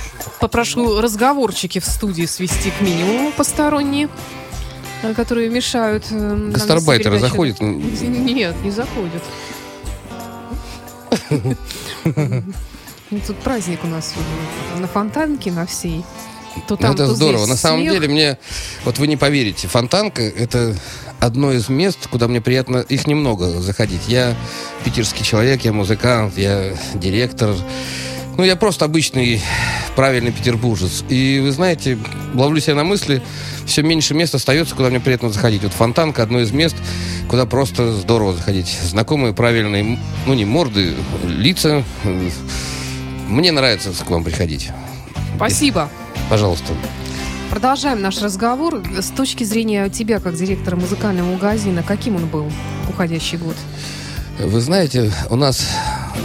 Попрошу 0.40 1.02
разговорчики 1.02 1.80
в 1.80 1.84
студии 1.84 2.24
свести 2.24 2.70
к 2.70 2.80
минимуму 2.80 3.30
посторонние, 3.30 4.08
э, 5.02 5.12
которые 5.12 5.50
мешают... 5.50 6.06
э, 6.10 6.50
Гастарбайтеры 6.50 7.18
заходят? 7.18 7.60
Нет, 7.60 8.54
не 8.64 8.70
заходят. 8.70 9.22
Ну, 12.04 13.20
Тут 13.26 13.36
праздник 13.40 13.80
у 13.84 13.88
нас 13.88 14.14
на 14.78 14.86
Фонтанке, 14.86 15.52
на 15.52 15.66
всей. 15.66 16.02
То 16.68 16.70
Ну, 16.70 16.76
там, 16.78 16.94
это 16.94 17.06
то 17.06 17.14
здорово. 17.14 17.44
На 17.44 17.56
самом 17.56 17.80
смех. 17.80 17.92
деле, 17.92 18.08
мне, 18.08 18.38
вот 18.86 18.98
вы 18.98 19.08
не 19.08 19.18
поверите, 19.18 19.68
Фонтанка 19.68 20.22
это 20.22 20.74
одно 21.22 21.52
из 21.52 21.68
мест, 21.68 22.08
куда 22.10 22.26
мне 22.26 22.40
приятно, 22.40 22.78
их 22.78 23.06
немного 23.06 23.60
заходить. 23.60 24.02
Я 24.08 24.34
питерский 24.84 25.24
человек, 25.24 25.64
я 25.64 25.72
музыкант, 25.72 26.36
я 26.36 26.74
директор. 26.94 27.54
Ну, 28.36 28.44
я 28.44 28.56
просто 28.56 28.86
обычный 28.86 29.40
правильный 29.94 30.32
петербуржец. 30.32 31.04
И 31.08 31.40
вы 31.40 31.52
знаете, 31.52 31.98
ловлю 32.34 32.60
себя 32.60 32.74
на 32.74 32.84
мысли, 32.84 33.22
все 33.66 33.82
меньше 33.82 34.14
мест 34.14 34.34
остается, 34.34 34.74
куда 34.74 34.88
мне 34.88 35.00
приятно 35.00 35.30
заходить. 35.30 35.62
Вот 35.62 35.72
Фонтанка 35.72 36.22
одно 36.22 36.40
из 36.40 36.50
мест, 36.50 36.74
куда 37.28 37.46
просто 37.46 37.92
здорово 37.92 38.34
заходить. 38.34 38.76
Знакомые, 38.82 39.32
правильные, 39.32 39.98
ну 40.26 40.34
не 40.34 40.44
морды, 40.44 40.94
лица. 41.24 41.84
Мне 43.28 43.52
нравится 43.52 43.92
к 43.92 44.10
вам 44.10 44.24
приходить. 44.24 44.70
Спасибо. 45.36 45.88
Пожалуйста. 46.28 46.72
Продолжаем 47.52 48.00
наш 48.00 48.22
разговор. 48.22 48.82
С 48.98 49.10
точки 49.10 49.44
зрения 49.44 49.90
тебя, 49.90 50.20
как 50.20 50.36
директора 50.36 50.76
музыкального 50.76 51.32
магазина, 51.32 51.82
каким 51.82 52.16
он 52.16 52.26
был 52.26 52.50
уходящий 52.88 53.36
год? 53.36 53.54
Вы 54.38 54.58
знаете, 54.62 55.12
у 55.28 55.36
нас 55.36 55.62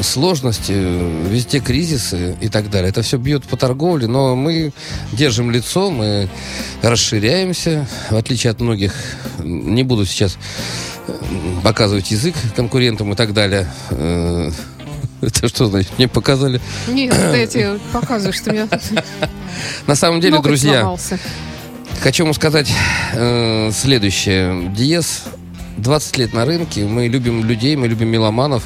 сложности, 0.02 0.72
везде 0.72 1.60
кризисы 1.60 2.38
и 2.40 2.48
так 2.48 2.70
далее. 2.70 2.92
Это 2.92 3.02
все 3.02 3.18
бьет 3.18 3.44
по 3.44 3.58
торговле, 3.58 4.08
но 4.08 4.38
мы 4.38 4.72
держим 5.12 5.52
лицо, 5.52 5.92
мы 5.92 6.30
расширяемся, 6.82 7.86
в 8.10 8.16
отличие 8.16 8.52
от 8.52 8.62
многих. 8.62 8.94
Не 9.44 9.84
буду 9.84 10.06
сейчас 10.06 10.38
э, 11.08 11.14
показывать 11.62 12.10
язык 12.10 12.36
конкурентам 12.56 13.12
и 13.12 13.16
так 13.18 13.34
далее. 13.34 13.68
Это 15.22 15.48
что 15.48 15.66
значит? 15.66 15.92
Мне 15.98 16.08
показали. 16.08 16.62
Нет, 16.88 17.14
я 17.14 17.48
тебе 17.48 17.80
показываю, 17.92 18.34
что 18.34 18.52
меня 18.52 18.68
На 19.88 19.96
самом 19.96 20.22
деле, 20.22 20.40
друзья, 20.40 20.82
сломался. 20.82 21.20
Хочу 22.02 22.24
вам 22.26 22.34
сказать 22.34 22.72
э, 23.14 23.72
следующее. 23.74 24.70
Диез 24.70 25.24
20 25.78 26.18
лет 26.18 26.34
на 26.34 26.46
рынке, 26.46 26.86
мы 26.86 27.08
любим 27.08 27.46
людей, 27.46 27.76
мы 27.76 27.88
любим 27.88 28.10
меломанов, 28.10 28.64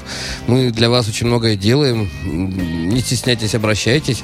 мы 0.47 0.71
для 0.71 0.89
вас 0.89 1.07
очень 1.07 1.27
многое 1.27 1.55
делаем, 1.55 2.09
не 2.23 2.99
стесняйтесь, 3.01 3.55
обращайтесь. 3.55 4.23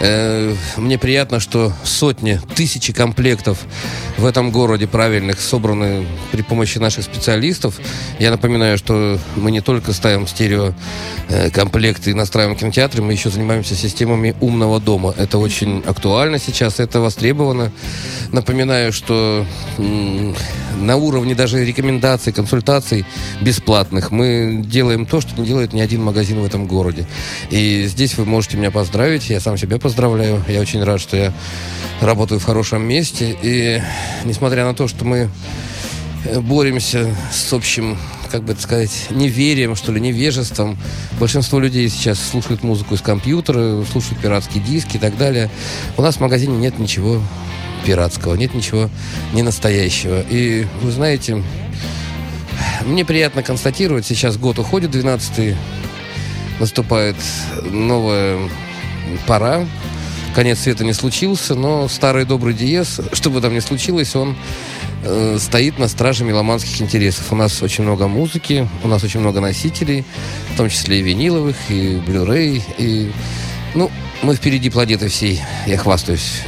Э, 0.00 0.54
мне 0.76 0.98
приятно, 0.98 1.40
что 1.40 1.72
сотни, 1.84 2.40
тысячи 2.54 2.92
комплектов 2.92 3.58
в 4.18 4.24
этом 4.26 4.50
городе 4.50 4.86
правильных 4.86 5.40
собраны 5.40 6.06
при 6.32 6.42
помощи 6.42 6.78
наших 6.78 7.04
специалистов. 7.04 7.80
Я 8.18 8.30
напоминаю, 8.30 8.78
что 8.78 9.18
мы 9.36 9.50
не 9.50 9.60
только 9.60 9.92
ставим 9.92 10.26
стерео 10.26 10.74
э, 11.28 11.50
и 12.06 12.14
настраиваем 12.14 12.56
кинотеатры, 12.56 13.02
мы 13.02 13.12
еще 13.12 13.30
занимаемся 13.30 13.74
системами 13.74 14.34
умного 14.40 14.80
дома. 14.80 15.14
Это 15.16 15.38
очень 15.38 15.82
актуально 15.86 16.38
сейчас, 16.38 16.80
это 16.80 17.00
востребовано. 17.00 17.72
Напоминаю, 18.32 18.92
что 18.92 19.46
на 19.78 20.96
уровне 20.96 21.34
даже 21.34 21.64
рекомендаций, 21.64 22.25
консультаций 22.32 23.04
бесплатных 23.40 24.10
мы 24.10 24.62
делаем 24.64 25.06
то, 25.06 25.20
что 25.20 25.40
не 25.40 25.46
делает 25.46 25.72
ни 25.72 25.80
один 25.80 26.02
магазин 26.02 26.40
в 26.40 26.44
этом 26.44 26.66
городе. 26.66 27.06
И 27.50 27.86
здесь 27.86 28.16
вы 28.16 28.24
можете 28.24 28.56
меня 28.56 28.70
поздравить, 28.70 29.28
я 29.30 29.40
сам 29.40 29.56
себя 29.56 29.78
поздравляю. 29.78 30.42
Я 30.48 30.60
очень 30.60 30.82
рад, 30.82 31.00
что 31.00 31.16
я 31.16 31.32
работаю 32.00 32.40
в 32.40 32.44
хорошем 32.44 32.82
месте. 32.82 33.36
И 33.42 33.80
несмотря 34.24 34.64
на 34.64 34.74
то, 34.74 34.88
что 34.88 35.04
мы 35.04 35.30
э, 36.24 36.40
боремся 36.40 37.14
с 37.32 37.52
общим, 37.52 37.98
как 38.30 38.42
бы 38.42 38.52
это 38.52 38.62
сказать, 38.62 39.06
неверием, 39.10 39.76
что 39.76 39.92
ли, 39.92 40.00
невежеством. 40.00 40.78
Большинство 41.18 41.58
людей 41.58 41.88
сейчас 41.88 42.18
слушают 42.18 42.62
музыку 42.62 42.94
из 42.94 43.00
компьютера, 43.00 43.84
слушают 43.90 44.20
пиратские 44.20 44.62
диски 44.62 44.96
и 44.96 45.00
так 45.00 45.16
далее. 45.16 45.50
У 45.96 46.02
нас 46.02 46.16
в 46.16 46.20
магазине 46.20 46.56
нет 46.56 46.78
ничего 46.78 47.22
пиратского, 47.84 48.34
нет 48.34 48.54
ничего 48.54 48.90
не 49.32 49.42
настоящего. 49.42 50.22
И 50.28 50.66
вы 50.82 50.90
знаете, 50.90 51.42
мне 52.84 53.04
приятно 53.04 53.42
констатировать, 53.42 54.06
сейчас 54.06 54.36
год 54.36 54.58
уходит, 54.58 54.90
12 54.90 55.56
наступает 56.60 57.16
новая 57.70 58.38
пора. 59.26 59.66
Конец 60.34 60.60
света 60.60 60.84
не 60.84 60.92
случился, 60.92 61.54
но 61.54 61.88
старый 61.88 62.26
добрый 62.26 62.52
Диез, 62.52 63.00
что 63.12 63.30
бы 63.30 63.40
там 63.40 63.54
ни 63.54 63.60
случилось, 63.60 64.14
он 64.14 64.36
э, 65.02 65.38
стоит 65.40 65.78
на 65.78 65.88
страже 65.88 66.24
меломанских 66.24 66.82
интересов. 66.82 67.32
У 67.32 67.36
нас 67.36 67.62
очень 67.62 67.84
много 67.84 68.06
музыки, 68.06 68.68
у 68.82 68.88
нас 68.88 69.02
очень 69.02 69.20
много 69.20 69.40
носителей, 69.40 70.04
в 70.52 70.56
том 70.58 70.68
числе 70.68 71.00
и 71.00 71.02
виниловых, 71.02 71.56
и 71.68 71.96
блюрей, 72.06 72.62
и... 72.76 73.10
Ну, 73.74 73.90
мы 74.22 74.34
впереди 74.34 74.68
планеты 74.68 75.08
всей, 75.08 75.40
я 75.66 75.78
хвастаюсь, 75.78 76.42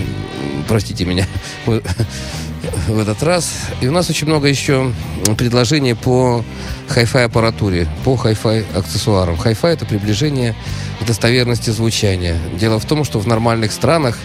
простите 0.66 1.04
меня 1.04 1.26
в 2.88 2.98
этот 2.98 3.22
раз. 3.22 3.52
И 3.80 3.88
у 3.88 3.92
нас 3.92 4.10
очень 4.10 4.26
много 4.26 4.48
еще 4.48 4.92
предложений 5.36 5.94
по 5.94 6.44
хай-фай 6.88 7.26
аппаратуре, 7.26 7.86
по 8.04 8.16
хай-фай 8.16 8.64
аксессуарам. 8.74 9.36
Хай-фай 9.36 9.74
это 9.74 9.84
приближение 9.84 10.54
к 11.00 11.06
достоверности 11.06 11.70
звучания. 11.70 12.36
Дело 12.58 12.78
в 12.78 12.84
том, 12.84 13.04
что 13.04 13.18
в 13.18 13.26
нормальных 13.26 13.72
странах 13.72 14.18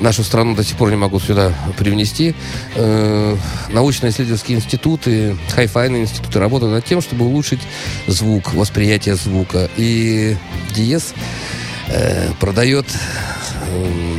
нашу 0.00 0.24
страну 0.24 0.54
до 0.54 0.64
сих 0.64 0.76
пор 0.76 0.90
не 0.90 0.96
могу 0.96 1.18
сюда 1.20 1.52
привнести. 1.78 2.34
Э, 2.74 3.36
научно-исследовательские 3.70 4.58
институты, 4.58 5.36
хай-файные 5.54 6.02
институты 6.02 6.38
работают 6.38 6.72
над 6.72 6.84
тем, 6.84 7.00
чтобы 7.00 7.24
улучшить 7.26 7.60
звук, 8.06 8.54
восприятие 8.54 9.16
звука. 9.16 9.68
И 9.76 10.36
Диез 10.74 11.14
э, 11.88 12.30
продает 12.38 12.86
э, 12.88 14.15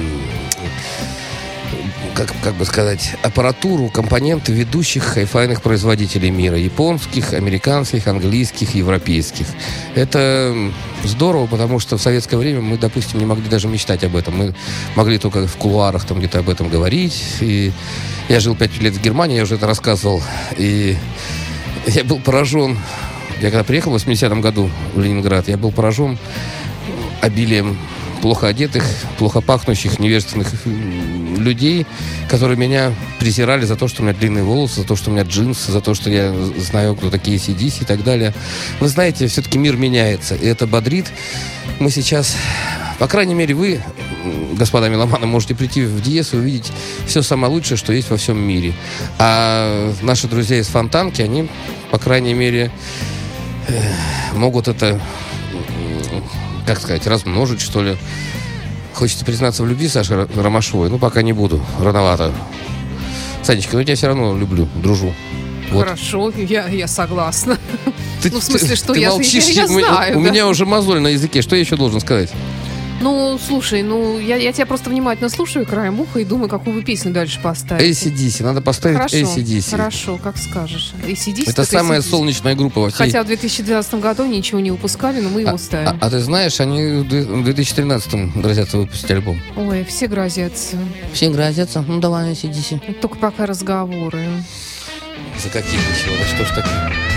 как, 2.18 2.34
как 2.44 2.56
бы 2.56 2.66
сказать, 2.66 3.16
аппаратуру, 3.22 3.90
компоненты 3.90 4.52
ведущих 4.52 5.04
хайфайных 5.04 5.62
производителей 5.62 6.32
мира. 6.32 6.58
Японских, 6.58 7.34
американских, 7.34 8.08
английских, 8.08 8.74
европейских. 8.74 9.46
Это 9.94 10.72
здорово, 11.04 11.46
потому 11.46 11.78
что 11.78 11.98
в 11.98 12.02
советское 12.02 12.38
время 12.38 12.62
мы, 12.62 12.78
допустим, 12.80 13.20
не 13.20 13.26
могли 13.28 13.48
даже 13.48 13.68
мечтать 13.68 14.04
об 14.04 14.16
этом. 14.16 14.36
Мы 14.36 14.56
могли 14.96 15.20
только 15.20 15.46
в 15.46 15.56
кулуарах 15.58 16.06
там 16.06 16.18
где-то 16.18 16.40
об 16.40 16.50
этом 16.50 16.70
говорить. 16.70 17.24
И 17.40 17.72
я 18.30 18.40
жил 18.40 18.56
пять 18.56 18.82
лет 18.82 18.96
в 18.96 19.02
Германии, 19.02 19.38
я 19.38 19.44
уже 19.44 19.56
это 19.56 19.68
рассказывал. 19.68 20.24
И 20.58 20.98
я 21.86 22.04
был 22.04 22.20
поражен. 22.20 22.80
Я 23.42 23.52
когда 23.52 23.64
приехал 23.64 23.96
в 23.96 23.96
80-м 23.96 24.42
году 24.42 24.72
в 24.96 25.00
Ленинград, 25.00 25.48
я 25.48 25.58
был 25.58 25.72
поражен 25.72 26.18
обилием 27.22 27.78
плохо 28.22 28.48
одетых, 28.48 28.84
плохо 29.18 29.42
пахнущих, 29.42 30.00
невежественных 30.00 30.54
людей, 30.66 31.86
которые 32.30 32.58
меня 32.58 32.94
презирали 33.20 33.66
за 33.66 33.76
то, 33.76 33.88
что 33.88 34.02
у 34.02 34.06
меня 34.06 34.16
длинные 34.16 34.44
волосы, 34.44 34.82
за 34.82 34.88
то, 34.88 34.96
что 34.96 35.10
у 35.10 35.14
меня 35.14 35.24
джинсы, 35.24 35.72
за 35.72 35.82
то, 35.82 35.94
что 35.94 36.10
я 36.10 36.34
знаю, 36.58 36.96
кто 36.96 37.10
такие 37.10 37.38
CDC 37.38 37.84
и 37.84 37.86
так 37.86 38.04
далее. 38.04 38.34
Вы 38.80 38.88
знаете, 38.88 39.28
все-таки 39.28 39.58
мир 39.58 39.78
меняется, 39.78 40.36
и 40.36 40.46
это 40.46 40.68
бодрит. 40.68 41.06
Мы 41.80 41.92
сейчас, 41.92 42.36
по 43.00 43.08
крайней 43.08 43.36
мере, 43.36 43.54
вы, 43.54 43.82
господа 44.58 44.90
меломаны, 44.90 45.28
можете 45.28 45.56
прийти 45.56 45.84
в 45.84 46.02
Диес 46.02 46.34
и 46.34 46.38
увидеть 46.38 46.72
все 47.06 47.22
самое 47.22 47.54
лучшее, 47.54 47.78
что 47.78 47.94
есть 47.94 48.10
во 48.10 48.18
всем 48.18 48.40
мире. 48.40 48.74
А 49.20 49.94
наши 50.02 50.28
друзья 50.28 50.60
из 50.60 50.68
Фонтанки, 50.68 51.22
они, 51.22 51.50
по 51.92 52.00
крайней 52.00 52.34
мере, 52.34 52.72
э, 53.68 53.82
могут 54.34 54.68
это 54.68 55.00
как 56.68 56.80
сказать, 56.82 57.08
размножить, 57.08 57.62
что 57.62 57.82
ли. 57.82 57.98
Хочется 58.94 59.24
признаться 59.24 59.64
в 59.64 59.68
любви 59.68 59.88
Саши 59.88 60.28
Ромашовой, 60.36 60.90
ну, 60.90 61.00
пока 61.00 61.22
не 61.22 61.32
буду, 61.32 61.64
рановато. 61.80 62.34
Санечка, 63.42 63.74
ну, 63.74 63.80
я 63.80 63.86
тебя 63.86 63.96
все 63.96 64.08
равно 64.08 64.38
люблю, 64.38 64.68
дружу. 64.76 65.14
Вот. 65.72 65.86
Хорошо, 65.86 66.32
я, 66.36 66.68
я 66.68 66.88
согласна. 66.88 67.58
Ты, 68.22 68.32
ну, 68.32 68.40
в 68.40 68.44
смысле, 68.44 68.76
что 68.76 68.94
ты 68.94 69.00
я, 69.00 69.10
молчишь, 69.10 69.46
я, 69.46 69.64
я 69.64 69.68
знаю. 69.68 70.12
У, 70.12 70.14
да. 70.14 70.18
у 70.18 70.32
меня 70.32 70.48
уже 70.48 70.66
мозоль 70.66 71.00
на 71.00 71.10
языке, 71.10 71.42
что 71.42 71.56
я 71.56 71.62
еще 71.62 71.78
должен 71.78 72.00
сказать? 72.00 72.32
Ну, 73.00 73.38
слушай, 73.46 73.84
ну, 73.84 74.18
я, 74.20 74.38
я 74.38 74.52
тебя 74.52 74.66
просто 74.66 74.90
внимательно 74.90 75.30
слушаю 75.30 75.66
краем 75.68 76.00
уха 76.00 76.20
и 76.20 76.26
думаю, 76.26 76.50
какую 76.50 76.82
песню 76.84 77.12
дальше 77.14 77.40
поставить. 77.40 77.84
ACDC, 77.84 78.44
надо 78.44 78.62
поставить 78.62 78.98
Хорошо, 78.98 79.18
ACDC. 79.18 79.70
хорошо, 79.72 80.18
как 80.18 80.38
скажешь. 80.38 80.94
ACDC, 81.06 81.44
Это 81.50 81.64
самая 81.64 82.00
AC/DC. 82.00 82.10
солнечная 82.10 82.56
группа 82.56 82.82
во 82.82 82.90
всей... 82.90 82.98
Хотя 82.98 83.22
в 83.24 83.28
2012 83.28 83.94
году 83.96 84.26
ничего 84.26 84.60
не 84.60 84.72
выпускали, 84.72 85.22
но 85.22 85.30
мы 85.30 85.42
его 85.42 85.52
а, 85.54 85.58
ставим. 85.60 85.90
а- 85.90 85.98
а 86.02 86.10
ты 86.10 86.20
знаешь, 86.20 86.60
они 86.60 87.02
в 87.04 87.08
две- 87.08 87.24
в 87.24 87.44
2013 87.44 88.34
грозятся 88.36 88.78
выпустить 88.80 89.12
альбом. 89.12 89.40
Ой, 89.56 89.86
все 89.88 90.08
грозятся. 90.08 90.78
Все 91.14 91.30
грозятся? 91.30 91.84
Ну, 91.88 92.00
давай 92.00 92.32
ACDC. 92.32 92.96
Только 93.00 93.18
пока 93.18 93.46
разговоры. 93.46 94.26
За 95.44 95.50
ничего? 95.76 96.16
Да 96.20 96.26
что 96.36 96.46
ж 96.46 96.50
такое? 96.56 97.17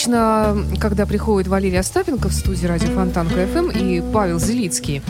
Обычно, 0.00 0.56
когда 0.80 1.04
приходит 1.04 1.48
Валерий 1.48 1.78
Остапенко 1.78 2.28
в 2.28 2.32
студию 2.32 2.70
радио 2.70 2.88
Фонтанка 2.88 3.46
ФМ 3.46 3.70
и 3.70 4.00
Павел 4.12 4.40
Зелицкий, 4.40 5.02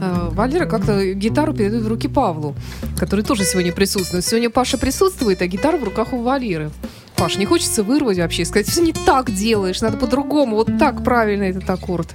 э, 0.00 0.28
Валера 0.30 0.64
как-то 0.64 1.12
гитару 1.12 1.52
передает 1.52 1.84
в 1.84 1.88
руки 1.88 2.08
Павлу, 2.08 2.54
который 2.98 3.22
тоже 3.22 3.44
сегодня 3.44 3.70
присутствует. 3.70 4.24
Сегодня 4.24 4.48
Паша 4.48 4.78
присутствует, 4.78 5.42
а 5.42 5.46
гитара 5.46 5.76
в 5.76 5.84
руках 5.84 6.14
у 6.14 6.22
Валеры. 6.22 6.70
Паш, 7.16 7.36
не 7.36 7.44
хочется 7.44 7.82
вырвать 7.82 8.16
вообще 8.16 8.42
и 8.42 8.44
сказать, 8.46 8.66
все 8.66 8.80
не 8.80 8.94
так 8.94 9.30
делаешь, 9.30 9.82
надо 9.82 9.98
по-другому, 9.98 10.56
вот 10.56 10.78
так 10.78 11.04
правильно 11.04 11.42
этот 11.42 11.68
аккорд. 11.68 12.08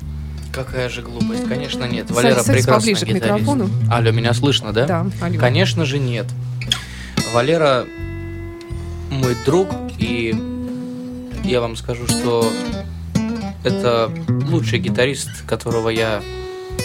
Какая 0.51 0.89
же 0.89 1.03
глупость. 1.03 1.47
Конечно, 1.47 1.83
нет. 1.83 2.09
Валера 2.09 2.41
садись 2.41 2.63
прекрасный 2.63 2.95
поближе 2.95 3.05
к 3.05 3.23
микрофону. 3.23 3.69
Алло, 3.91 4.11
меня 4.11 4.33
слышно, 4.33 4.73
да? 4.73 4.87
Да, 4.87 5.05
алло. 5.21 5.37
Конечно 5.37 5.85
же 5.85 5.99
нет. 5.99 6.25
Валера 7.33 7.85
мой 9.11 9.35
друг, 9.45 9.69
и 9.99 10.54
я 11.45 11.61
вам 11.61 11.75
скажу, 11.75 12.07
что 12.07 12.51
это 13.63 14.11
лучший 14.49 14.79
гитарист, 14.79 15.29
которого 15.47 15.89
я 15.89 16.21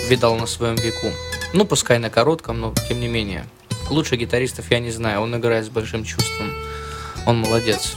видал 0.09 0.37
на 0.37 0.47
своем 0.47 0.77
веку. 0.77 1.09
Ну, 1.53 1.65
пускай 1.65 1.99
на 1.99 2.11
коротком, 2.11 2.61
но 2.61 2.75
тем 2.89 3.01
не 3.01 3.09
менее. 3.09 3.45
Лучше 3.89 4.17
гитаристов 4.17 4.71
я 4.71 4.79
не 4.79 4.91
знаю. 4.91 5.21
Он 5.21 5.35
играет 5.37 5.67
с 5.67 5.69
большим 5.69 6.05
чувством. 6.05 6.53
Он 7.27 7.41
молодец. 7.41 7.97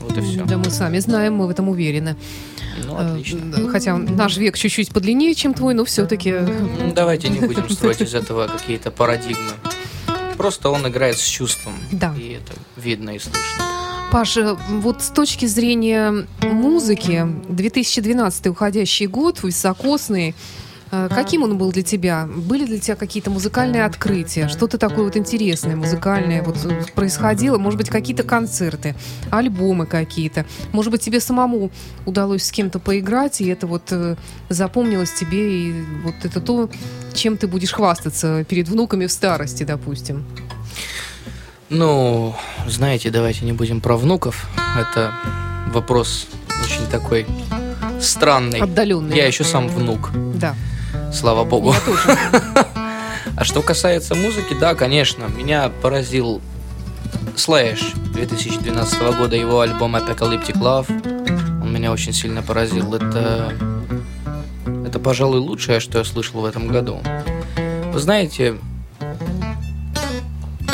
Вот 0.00 0.16
и 0.16 0.20
все. 0.20 0.44
Да 0.44 0.58
мы 0.58 0.70
сами 0.70 0.98
знаем, 0.98 1.34
мы 1.34 1.46
в 1.46 1.50
этом 1.50 1.68
уверены. 1.68 2.16
Ну, 2.84 2.96
Э, 2.98 3.12
отлично. 3.12 3.68
Хотя 3.70 3.96
наш 3.96 4.36
век 4.36 4.56
чуть-чуть 4.56 4.92
подлиннее, 4.92 5.34
чем 5.34 5.54
твой, 5.54 5.74
но 5.74 5.84
все-таки... 5.84 6.32
Ну, 6.32 6.92
Давайте 6.94 7.28
не 7.28 7.40
будем 7.40 7.68
строить 7.70 8.00
из 8.00 8.14
этого 8.14 8.46
какие-то 8.46 8.90
парадигмы. 8.90 9.52
Просто 10.36 10.70
он 10.70 10.86
играет 10.86 11.16
с 11.18 11.24
чувством. 11.24 11.74
Да. 11.92 12.14
И 12.18 12.32
это 12.32 12.52
видно 12.76 13.10
и 13.10 13.18
слышно. 13.18 13.73
Паша, 14.14 14.56
вот 14.68 15.02
с 15.02 15.08
точки 15.08 15.44
зрения 15.46 16.24
музыки, 16.40 17.26
2012 17.48 18.46
уходящий 18.46 19.06
год, 19.06 19.42
високосный, 19.42 20.36
э, 20.92 21.08
каким 21.12 21.42
он 21.42 21.58
был 21.58 21.72
для 21.72 21.82
тебя? 21.82 22.28
Были 22.32 22.64
для 22.64 22.78
тебя 22.78 22.94
какие-то 22.94 23.32
музыкальные 23.32 23.84
открытия? 23.84 24.46
Что-то 24.46 24.78
такое 24.78 25.06
вот 25.06 25.16
интересное, 25.16 25.74
музыкальное 25.74 26.44
вот 26.44 26.64
э, 26.64 26.84
происходило? 26.94 27.58
Может 27.58 27.76
быть, 27.76 27.90
какие-то 27.90 28.22
концерты, 28.22 28.94
альбомы 29.32 29.84
какие-то? 29.84 30.46
Может 30.70 30.92
быть, 30.92 31.00
тебе 31.00 31.18
самому 31.18 31.72
удалось 32.06 32.44
с 32.44 32.52
кем-то 32.52 32.78
поиграть, 32.78 33.40
и 33.40 33.48
это 33.48 33.66
вот 33.66 33.88
э, 33.90 34.14
запомнилось 34.48 35.12
тебе, 35.12 35.70
и 35.70 35.84
вот 36.04 36.14
это 36.22 36.40
то, 36.40 36.70
чем 37.14 37.36
ты 37.36 37.48
будешь 37.48 37.72
хвастаться 37.72 38.44
перед 38.44 38.68
внуками 38.68 39.06
в 39.06 39.10
старости, 39.10 39.64
допустим? 39.64 40.24
Ну, 41.70 42.34
знаете, 42.66 43.10
давайте 43.10 43.44
не 43.44 43.52
будем 43.52 43.80
про 43.80 43.96
внуков. 43.96 44.46
Это 44.78 45.12
вопрос 45.72 46.26
очень 46.62 46.86
такой 46.90 47.26
странный. 48.00 48.60
Отдаленный. 48.60 49.16
Я 49.16 49.26
еще 49.26 49.44
сам 49.44 49.68
внук, 49.68 50.10
Да, 50.34 50.54
слава 51.12 51.44
богу. 51.44 51.72
я 51.72 51.80
тоже. 51.80 52.18
А 53.36 53.42
что 53.42 53.62
касается 53.62 54.14
музыки, 54.14 54.54
да, 54.60 54.74
конечно, 54.76 55.24
меня 55.24 55.68
поразил 55.82 56.40
Slash 57.34 57.80
2012 58.12 59.16
года, 59.16 59.34
его 59.34 59.60
альбом 59.60 59.96
Apocalyptic 59.96 60.54
Love. 60.60 61.62
Он 61.62 61.72
меня 61.72 61.90
очень 61.90 62.12
сильно 62.12 62.42
поразил. 62.42 62.94
Это, 62.94 63.52
это, 64.86 65.00
пожалуй, 65.00 65.40
лучшее, 65.40 65.80
что 65.80 65.98
я 65.98 66.04
слышал 66.04 66.42
в 66.42 66.44
этом 66.44 66.68
году. 66.68 67.00
Вы 67.92 67.98
знаете, 67.98 68.56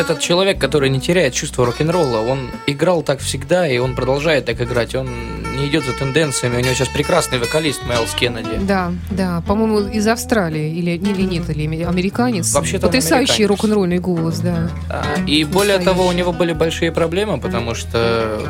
этот 0.01 0.19
человек, 0.21 0.59
который 0.59 0.89
не 0.91 1.01
теряет 1.01 1.35
чувство 1.35 1.65
рок-н-ролла, 1.67 2.19
он 2.19 2.51
играл 2.67 3.03
так 3.03 3.21
всегда, 3.21 3.69
и 3.69 3.79
он 3.79 3.95
продолжает 3.95 4.47
так 4.47 4.61
играть. 4.61 4.95
Он 4.95 5.09
не 5.57 5.67
идет 5.69 5.85
за 5.85 5.93
тенденциями. 5.93 6.57
У 6.57 6.61
него 6.61 6.75
сейчас 6.75 6.89
прекрасный 6.89 7.39
вокалист 7.39 7.85
Майлз 7.87 8.13
Кеннеди. 8.15 8.59
Да, 8.63 8.93
да, 9.11 9.43
по-моему, 9.47 9.81
из 9.91 10.07
Австралии 10.07 10.73
или, 10.75 10.93
или 10.93 11.23
нет, 11.23 11.49
или 11.51 11.83
американец. 11.83 12.53
Вообще-то 12.55 12.87
Потрясающий 12.87 13.47
рок-н-ролльный 13.47 13.99
голос, 13.99 14.39
да. 14.41 14.71
А, 14.89 15.05
И 15.27 15.45
более 15.45 15.79
того, 15.79 16.07
у 16.07 16.13
него 16.13 16.33
были 16.33 16.53
большие 16.55 16.91
проблемы, 16.93 17.39
потому 17.39 17.75
что 17.75 18.41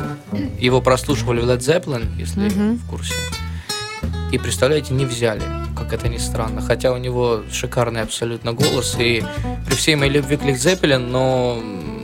его 0.59 0.81
прослушивали 0.81 1.41
в 1.41 1.45
Led 1.49 1.59
Zeppelin, 1.59 2.05
если 2.17 2.41
Мгм. 2.41 2.77
в 2.77 2.89
курсе. 2.89 3.13
И, 4.31 4.37
представляете, 4.37 4.93
не 4.93 5.05
взяли, 5.05 5.43
как 5.75 5.91
это 5.93 6.07
ни 6.07 6.17
странно. 6.17 6.61
Хотя 6.61 6.93
у 6.93 6.97
него 6.97 7.41
шикарный 7.51 8.01
абсолютно 8.01 8.53
голос, 8.53 8.95
и 8.97 9.23
при 9.65 9.75
всей 9.75 9.95
моей 9.95 10.13
любви 10.13 10.37
к 10.37 10.41
Led 10.41 10.55
Zeppelin, 10.55 10.99
но 10.99 11.61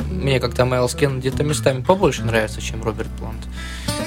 мне 0.09 0.39
как-то 0.39 0.65
Майлз 0.65 0.93
Кен 0.95 1.19
где-то 1.19 1.43
местами 1.43 1.81
побольше 1.81 2.23
нравится, 2.23 2.61
чем 2.61 2.83
Роберт 2.83 3.09
Плант, 3.17 3.47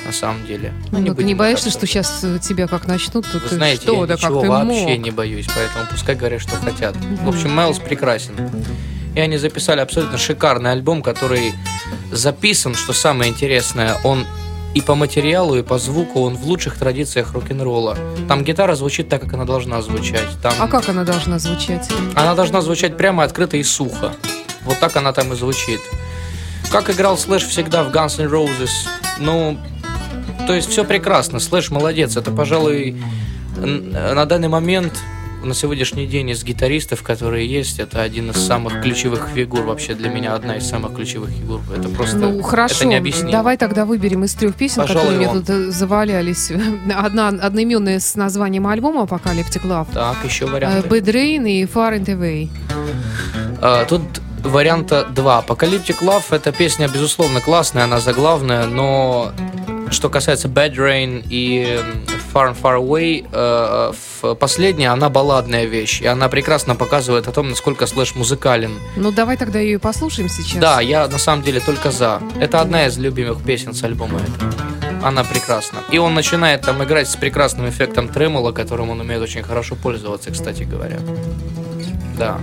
на 0.05 0.13
самом 0.13 0.47
деле. 0.47 0.75
Ну, 0.93 1.05
ты 1.05 1.13
будем 1.13 1.27
не 1.29 1.35
боишься, 1.35 1.71
что 1.71 1.87
сейчас 1.87 2.25
тебя 2.43 2.67
как 2.67 2.87
начнут? 2.87 3.27
вы 3.33 3.41
ты 3.41 3.55
знаете, 3.55 3.83
что, 3.83 4.01
я 4.03 4.07
да 4.07 4.17
как 4.17 4.25
ничего 4.25 4.41
ты 4.43 4.49
вообще 4.49 4.87
мог? 4.89 4.99
не 4.99 5.11
боюсь, 5.11 5.47
поэтому 5.55 5.87
пускай 5.91 6.15
говорят, 6.15 6.43
что 6.43 6.57
хотят. 6.57 6.97
В 7.23 7.29
общем, 7.29 7.51
Майлз 7.53 7.79
прекрасен. 7.79 8.35
И 9.15 9.21
они 9.21 9.39
записали 9.39 9.81
абсолютно 9.81 10.19
шикарный 10.19 10.73
альбом, 10.73 11.03
который 11.03 11.55
записан, 12.13 12.75
что 12.75 12.93
самое 12.93 13.31
интересное, 13.31 13.97
он 14.05 14.27
и 14.75 14.81
по 14.81 14.95
материалу, 14.95 15.57
и 15.57 15.63
по 15.63 15.79
звуку 15.79 16.23
он 16.23 16.37
в 16.37 16.45
лучших 16.45 16.77
традициях 16.79 17.33
рок-н-ролла. 17.33 17.97
Там 18.29 18.45
гитара 18.45 18.75
звучит 18.77 19.09
так, 19.09 19.21
как 19.23 19.33
она 19.35 19.45
должна 19.45 19.83
звучать. 19.83 20.29
Там 20.43 20.53
А 20.59 20.69
как 20.69 20.89
она 20.89 21.05
должна 21.05 21.39
звучать? 21.39 21.89
она 22.15 22.35
должна 22.35 22.61
звучать 22.63 22.97
прямо 22.97 23.25
открыто 23.25 23.57
и 23.57 23.63
сухо. 23.63 24.13
Вот 24.65 24.79
так 24.79 24.97
она 24.97 25.13
там 25.13 25.33
и 25.33 25.37
звучит. 25.37 25.81
Как 26.71 26.89
играл 26.91 27.19
Слэш 27.19 27.45
всегда 27.47 27.83
в 27.83 27.91
Guns 27.91 28.23
N' 28.23 28.31
Roses, 28.31 28.71
ну, 29.19 29.59
то 30.47 30.55
есть 30.55 30.71
все 30.71 30.85
прекрасно. 30.85 31.41
Слэш 31.41 31.71
молодец. 31.71 32.17
Это, 32.17 32.31
пожалуй, 32.31 33.03
на 33.57 34.25
данный 34.25 34.49
момент, 34.49 34.93
на 35.43 35.55
сегодняшний 35.55 36.07
день 36.07 36.31
из 36.31 36.45
гитаристов, 36.45 37.03
которые 37.03 37.47
есть, 37.47 37.79
это 37.79 38.03
один 38.03 38.31
из 38.31 38.37
самых 38.37 38.81
ключевых 38.83 39.29
фигур 39.35 39.63
вообще 39.63 39.95
для 39.95 40.09
меня, 40.09 40.35
одна 40.35 40.57
из 40.57 40.69
самых 40.69 40.95
ключевых 40.95 41.31
фигур. 41.31 41.61
Это 41.75 41.89
просто, 41.89 42.17
Ну, 42.19 42.43
хорошо, 42.43 42.75
это 42.77 42.87
необъяснимо. 42.87 43.33
давай 43.33 43.57
тогда 43.57 43.85
выберем 43.85 44.25
из 44.25 44.35
трех 44.35 44.55
песен, 44.55 44.83
Пожалуй, 44.83 45.03
которые 45.15 45.29
мне 45.31 45.41
тут 45.41 45.51
э, 45.51 45.71
завалялись. 45.71 46.51
Одна 46.95 47.29
одноименная 47.29 48.01
с 48.01 48.15
названием 48.17 48.67
альбома 48.67 49.03
«Apocalyptic 49.05 49.63
Love». 49.65 49.89
Так, 49.95 50.17
еще 50.25 50.45
Э, 50.45 50.49
варианты. 50.49 50.89
Bad 50.89 51.05
Rain 51.05 51.49
и 51.49 51.65
Far 51.65 51.99
and 51.99 52.07
Away. 52.07 52.49
А, 53.63 53.85
Тут 53.85 54.03
варианта 54.43 55.05
два. 55.15 55.45
Apocalyptic 55.47 56.01
Love 56.03 56.25
это 56.31 56.53
песня, 56.53 56.89
безусловно, 56.89 57.41
классная, 57.41 57.85
она 57.85 58.01
заглавная, 58.01 58.67
но 58.67 59.33
что 59.91 60.09
касается 60.09 60.49
Bad 60.49 60.75
Rain 60.77 61.25
и 61.29 61.81
Far 62.33 62.53
and 62.53 62.57
Far 62.61 62.79
Away, 62.81 63.27
э, 63.33 63.93
в- 64.23 64.35
последняя, 64.37 64.89
она 64.91 65.09
балладная 65.09 65.65
вещь, 65.65 66.01
и 66.01 66.07
она 66.07 66.29
прекрасно 66.29 66.75
показывает 66.77 67.27
о 67.29 67.33
том, 67.33 67.49
насколько 67.51 67.87
слэш 67.87 68.15
музыкален. 68.15 68.73
Ну, 68.97 69.11
давай 69.11 69.37
тогда 69.37 69.59
ее 69.59 69.75
и 69.75 69.79
послушаем 69.79 70.29
сейчас. 70.29 70.61
Да, 70.61 70.81
я 70.81 71.09
на 71.09 71.19
самом 71.19 71.43
деле 71.43 71.61
только 71.61 71.91
за. 71.91 72.21
Это 72.41 72.61
одна 72.61 72.87
из 72.87 72.99
любимых 72.99 73.43
песен 73.43 73.75
с 73.75 73.83
альбома 73.83 74.21
этого. 74.21 74.53
Она 75.03 75.25
прекрасна. 75.25 75.79
И 75.91 75.99
он 75.99 76.15
начинает 76.15 76.61
там 76.61 76.83
играть 76.85 77.09
с 77.09 77.17
прекрасным 77.17 77.69
эффектом 77.69 78.09
тремола, 78.09 78.53
которым 78.53 78.91
он 78.91 79.01
умеет 79.01 79.23
очень 79.23 79.43
хорошо 79.43 79.75
пользоваться, 79.75 80.31
кстати 80.31 80.63
говоря. 80.65 80.99
Да. 82.19 82.39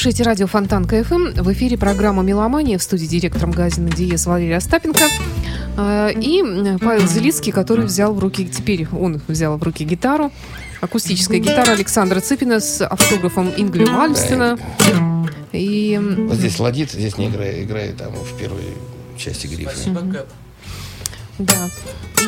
Слушаете 0.00 0.22
радио 0.22 0.46
Фонтанка 0.46 0.86
FM. 0.86 1.42
В 1.42 1.52
эфире 1.52 1.76
программа 1.76 2.22
«Меломания» 2.22 2.78
в 2.78 2.82
студии 2.82 3.04
директор 3.04 3.46
магазина 3.46 3.90
«Диез» 3.90 4.24
Валерия 4.24 4.56
Остапенко. 4.56 5.04
А, 5.76 6.08
И 6.08 6.40
м, 6.40 6.78
Павел 6.78 7.06
Зелицкий, 7.06 7.52
который 7.52 7.84
взял 7.84 8.14
в 8.14 8.18
руки, 8.18 8.48
теперь 8.48 8.88
он 8.98 9.20
взял 9.28 9.58
в 9.58 9.62
руки 9.62 9.84
гитару. 9.84 10.32
Акустическая 10.80 11.38
гитара 11.38 11.72
Александра 11.72 12.20
Цыпина 12.20 12.60
с 12.60 12.82
автографом 12.82 13.50
Ингви 13.54 13.84
Мальмстина. 13.84 14.58
И 15.52 16.00
Вот 16.00 16.38
здесь 16.38 16.58
ладит, 16.58 16.90
здесь 16.92 17.18
не 17.18 17.26
играет, 17.26 17.62
играет 17.62 17.98
там 17.98 18.14
в 18.14 18.38
первой 18.38 18.72
части 19.18 19.48
грифа. 19.48 19.72
Спасибо, 19.74 20.00
Кэп. 20.00 20.26
Да. 21.40 21.70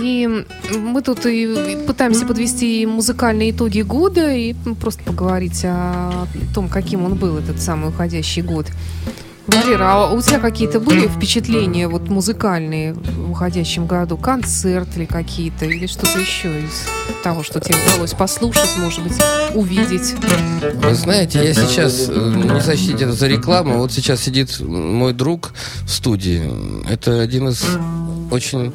И 0.01 0.45
мы 0.71 1.03
тут 1.03 1.27
и 1.27 1.85
пытаемся 1.87 2.27
подвести 2.27 2.87
музыкальные 2.87 3.51
итоги 3.51 3.83
года 3.83 4.33
и 4.33 4.55
просто 4.81 5.03
поговорить 5.05 5.63
о 5.65 6.27
том, 6.55 6.69
каким 6.69 7.05
он 7.05 7.15
был, 7.15 7.39
этот 7.39 7.61
самый 7.61 7.91
уходящий 7.91 8.43
год. 8.43 8.67
Валера, 9.47 9.93
а 9.93 10.13
у 10.13 10.23
тебя 10.23 10.39
какие-то 10.39 10.79
были 10.79 11.09
впечатления 11.09 11.89
вот 11.89 12.09
музыкальные 12.09 12.95
в 12.95 13.33
уходящем 13.33 13.87
году? 13.87 14.17
Концерт 14.17 14.89
или 14.97 15.05
какие-то, 15.05 15.65
или 15.65 15.87
что-то 15.87 16.19
еще 16.19 16.61
из 16.61 16.87
того, 17.25 17.43
что 17.43 17.59
тебе 17.59 17.77
удалось 17.89 18.15
послушать, 18.15 18.71
может 18.79 19.03
быть, 19.03 19.15
увидеть? 19.55 20.15
Вы 20.75 20.95
знаете, 20.95 21.45
я 21.45 21.55
сейчас, 21.55 22.09
э, 22.09 22.35
не 22.53 22.61
сочтите 22.61 23.05
это 23.05 23.13
за 23.13 23.27
рекламу, 23.27 23.79
вот 23.79 23.93
сейчас 23.93 24.23
сидит 24.23 24.61
мой 24.61 25.13
друг 25.13 25.53
в 25.83 25.91
студии. 25.91 26.43
Это 26.89 27.21
один 27.21 27.49
из 27.49 27.65
очень 28.33 28.73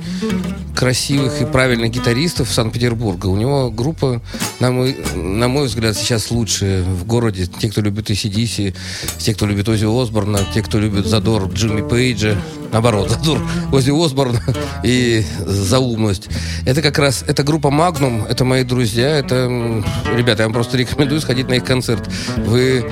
красивых 0.76 1.42
и 1.42 1.46
правильных 1.46 1.92
гитаристов 1.92 2.52
Санкт-Петербурга. 2.52 3.26
У 3.28 3.36
него 3.36 3.72
группа, 3.72 4.22
на 4.60 4.72
мой, 4.72 4.96
на 5.16 5.48
мой 5.48 5.66
взгляд, 5.66 5.98
сейчас 5.98 6.30
лучшая 6.30 6.84
в 6.84 7.06
городе. 7.06 7.48
Те, 7.48 7.70
кто 7.70 7.82
любит 7.82 8.10
ACDC, 8.10 8.76
те, 9.18 9.34
кто 9.34 9.48
любит 9.48 9.68
Ози 9.68 9.86
Осборна, 9.86 10.40
те, 10.54 10.62
кто 10.62 10.80
любит 10.80 11.08
задор 11.08 11.50
Джимми 11.52 11.88
Пейджа, 11.88 12.38
наоборот, 12.72 13.10
задор 13.18 13.42
Ози 13.72 13.92
Осборна 13.92 14.42
и 14.84 15.26
заумность. 15.46 16.30
Это 16.66 16.82
как 16.82 17.00
раз, 17.00 17.24
это 17.28 17.44
группа 17.44 17.68
Magnum, 17.68 18.28
это 18.28 18.46
мои 18.46 18.64
друзья, 18.64 19.18
это, 19.18 19.84
ребята, 20.16 20.44
я 20.44 20.48
вам 20.48 20.54
просто 20.54 20.78
рекомендую 20.78 21.22
сходить 21.22 21.48
на 21.48 21.56
их 21.56 21.64
концерт. 21.64 22.08
Вы 22.38 22.86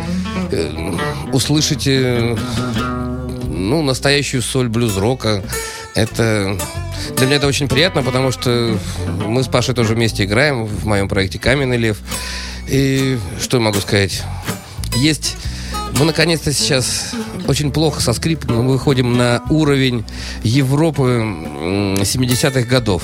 э, 0.52 0.96
услышите 1.32 2.36
ну, 3.48 3.82
настоящую 3.82 4.42
соль 4.42 4.70
блюз-рока. 4.70 5.44
Это... 5.96 6.58
Для 7.18 7.26
меня 7.26 7.38
это 7.38 7.48
очень 7.48 7.68
приятно, 7.68 8.04
потому 8.04 8.32
что 8.32 8.78
мы 9.26 9.44
с 9.44 9.48
Пашей 9.48 9.74
тоже 9.74 9.96
вместе 9.96 10.26
играем 10.26 10.66
в 10.66 10.86
моем 10.86 11.08
проекте 11.08 11.40
«Каменный 11.40 11.78
лев». 11.78 11.98
И 12.68 13.18
что 13.40 13.60
могу 13.60 13.80
сказать? 13.80 14.24
Есть... 14.96 15.38
Мы 15.98 16.04
наконец-то 16.06 16.52
сейчас 16.52 17.14
очень 17.48 17.72
плохо 17.72 18.02
со 18.02 18.12
скрипом 18.14 18.58
мы 18.66 18.74
выходим 18.74 19.16
на 19.18 19.42
уровень 19.50 20.04
Европы 20.44 21.04
м, 21.04 21.94
70-х 21.96 22.62
годов. 22.64 23.04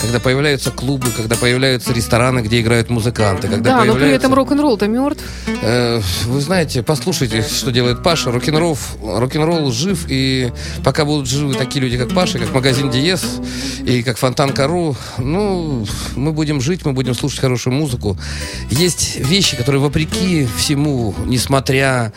Когда 0.00 0.20
появляются 0.20 0.70
клубы, 0.70 1.08
когда 1.14 1.36
появляются 1.36 1.92
рестораны, 1.92 2.40
где 2.40 2.60
играют 2.60 2.88
музыканты. 2.88 3.48
Когда 3.48 3.70
Да, 3.70 3.76
но 3.78 3.82
при 3.82 3.90
появляются- 3.92 4.16
этом 4.26 4.34
рок-н-ролл-то 4.34 4.86
мертв. 4.88 5.22
Э, 5.62 6.00
Вы 6.26 6.40
знаете, 6.40 6.82
послушайте, 6.82 7.42
что 7.42 7.70
делает 7.72 8.02
Паша. 8.02 8.30
Рок-н-ролл, 8.32 8.78
рок-н-ролл 9.02 9.70
жив, 9.72 10.06
и 10.08 10.50
пока 10.82 11.04
будут 11.04 11.28
живы 11.28 11.54
такие 11.54 11.82
люди, 11.82 11.98
как 11.98 12.14
Паша, 12.14 12.38
как 12.38 12.54
магазин 12.54 12.90
Диез 12.90 13.22
и 13.84 14.02
как 14.02 14.16
Фонтан 14.16 14.52
Кару, 14.52 14.96
ну, 15.18 15.84
мы 16.16 16.32
будем 16.32 16.60
жить, 16.62 16.86
мы 16.86 16.92
будем 16.92 17.14
слушать 17.14 17.40
хорошую 17.40 17.74
музыку. 17.74 18.16
Есть 18.70 19.16
вещи, 19.18 19.56
которые 19.56 19.82
вопреки 19.82 20.46
всему, 20.56 21.14
несмотря... 21.26 22.12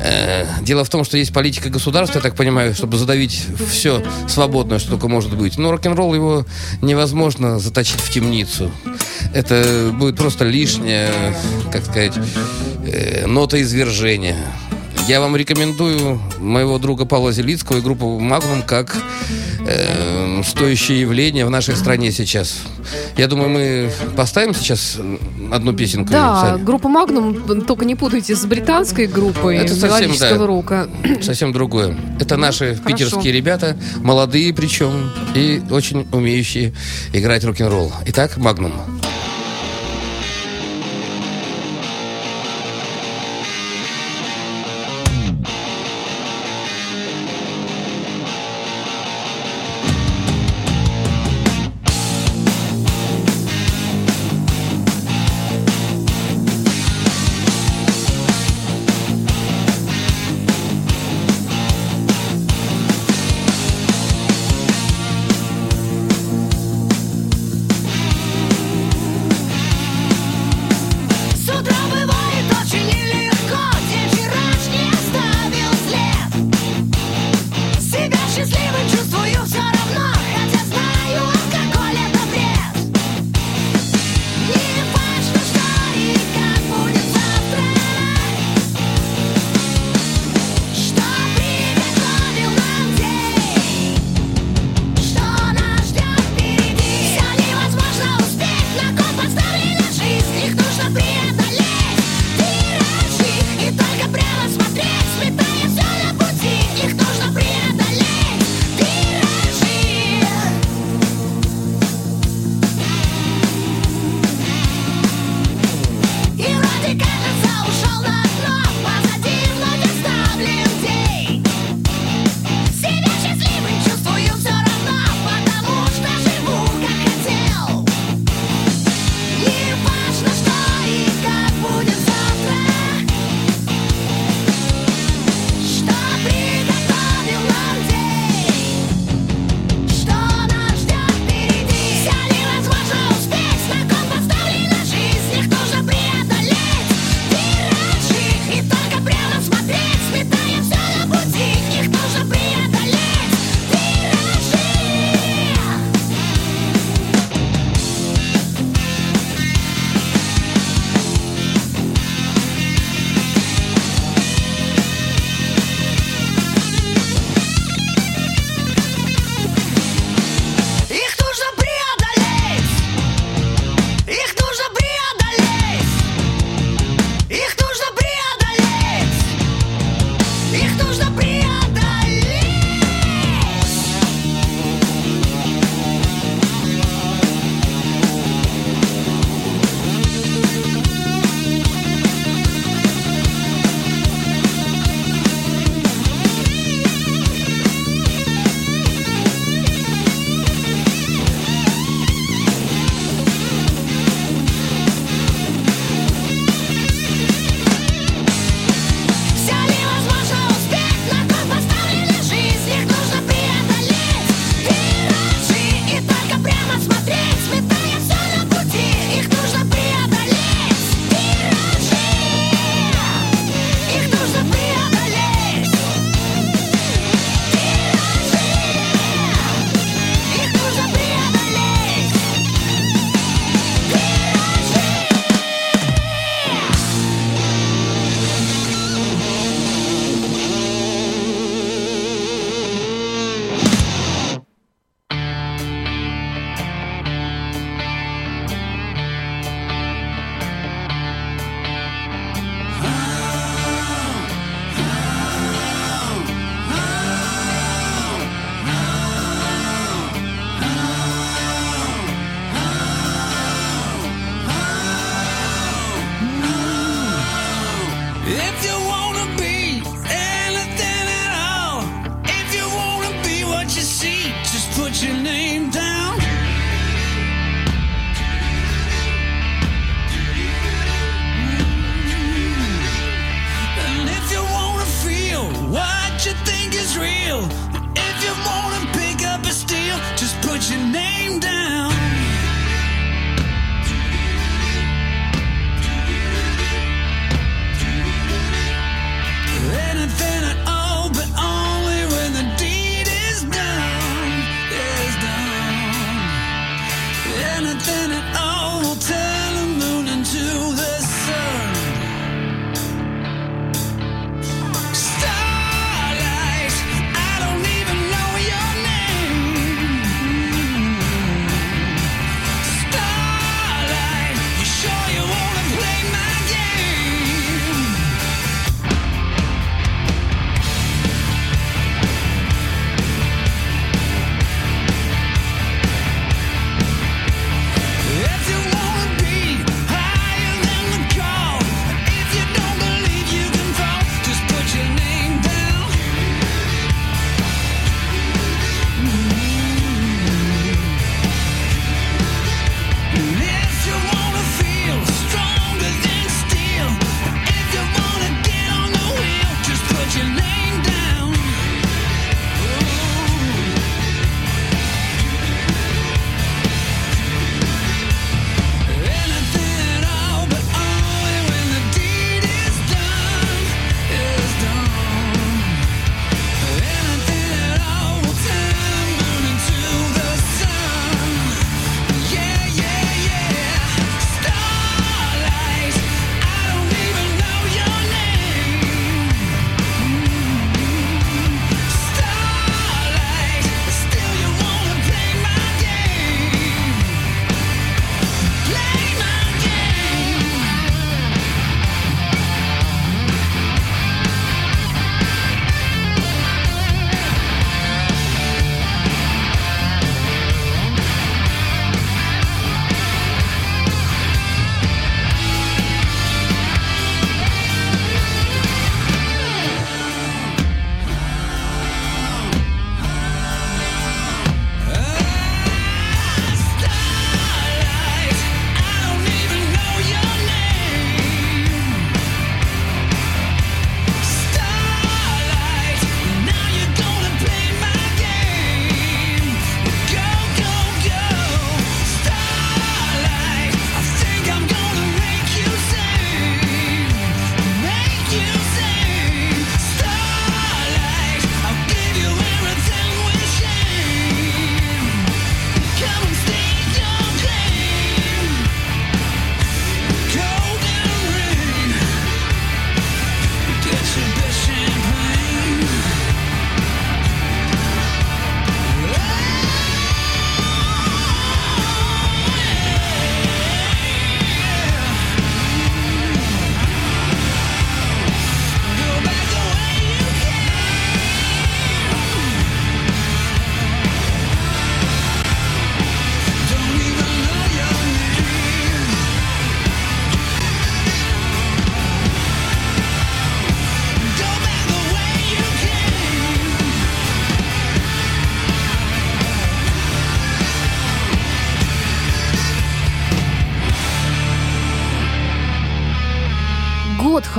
э, 0.00 0.46
дело 0.62 0.84
в 0.84 0.88
том, 0.88 1.04
что 1.04 1.16
есть 1.16 1.32
политика 1.32 1.70
государства, 1.70 2.18
я 2.18 2.22
так 2.22 2.34
понимаю, 2.34 2.74
чтобы 2.74 2.96
задавить 2.96 3.44
все 3.70 4.02
свободное, 4.28 4.78
что 4.78 4.90
только 4.90 5.08
может 5.08 5.36
быть. 5.36 5.58
Но 5.58 5.70
рок-н-ролл 5.70 6.14
его 6.14 6.46
невозможно 6.80 7.58
заточить 7.58 8.00
в 8.00 8.10
темницу. 8.10 8.70
Это 9.34 9.90
будет 9.92 10.16
просто 10.16 10.44
лишняя, 10.44 11.12
как 11.70 11.84
сказать, 11.84 12.14
э, 12.86 13.26
нота 13.26 13.60
извержения. 13.60 14.36
Я 15.08 15.20
вам 15.20 15.36
рекомендую 15.36 16.20
моего 16.38 16.78
друга 16.78 17.04
Павла 17.04 17.32
Зелицкого 17.32 17.78
и 17.78 17.80
группу 17.80 18.20
«Магнум» 18.20 18.62
как 18.62 18.96
э, 19.66 20.42
стоящее 20.44 21.00
явление 21.00 21.44
в 21.44 21.50
нашей 21.50 21.74
стране 21.76 22.12
сейчас. 22.12 22.62
Я 23.16 23.26
думаю, 23.26 23.50
мы 23.50 23.90
поставим 24.16 24.54
сейчас 24.54 24.98
одну 25.50 25.72
песенку. 25.72 26.12
Да, 26.12 26.40
сами. 26.40 26.62
группа 26.62 26.88
«Магнум», 26.88 27.62
только 27.62 27.84
не 27.84 27.96
путайте 27.96 28.36
с 28.36 28.44
британской 28.44 29.06
группой 29.06 29.56
Это 29.56 29.74
совсем, 29.74 30.12
да, 30.18 30.46
рока. 30.46 30.88
совсем 31.20 31.52
другое. 31.52 31.96
Это 32.20 32.36
наши 32.36 32.76
Хорошо. 32.76 32.82
питерские 32.84 33.32
ребята, 33.32 33.76
молодые 34.02 34.54
причем, 34.54 35.10
и 35.34 35.60
очень 35.70 36.06
умеющие 36.12 36.72
играть 37.12 37.44
рок-н-ролл. 37.44 37.92
Итак, 38.06 38.36
«Магнум». 38.36 38.72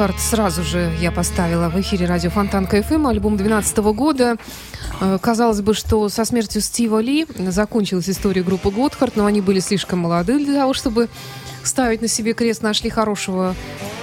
Gotthard 0.03 0.19
сразу 0.19 0.63
же 0.63 0.91
я 0.99 1.13
поставила 1.13 1.69
в 1.69 1.79
эфире 1.79 2.07
радио 2.07 2.29
Фонтанка 2.29 2.67
FM, 2.67 3.07
альбом 3.07 3.37
2012 3.37 3.77
года. 3.95 4.35
Э, 4.99 5.17
Казалось 5.21 5.61
бы, 5.61 5.73
что 5.73 6.09
со 6.09 6.25
смертью 6.25 6.61
Стива 6.61 6.99
Ли 6.99 7.25
закончилась 7.37 8.09
история 8.09 8.43
группы 8.43 8.69
Gotthard, 8.69 9.15
но 9.15 9.25
они 9.25 9.39
были 9.39 9.61
слишком 9.61 9.99
молоды 9.99 10.43
для 10.43 10.59
того, 10.59 10.73
чтобы 10.73 11.07
ставить 11.63 12.01
на 12.01 12.09
себе 12.09 12.33
крест. 12.33 12.61
Нашли 12.61 12.89
хорошего 12.89 13.55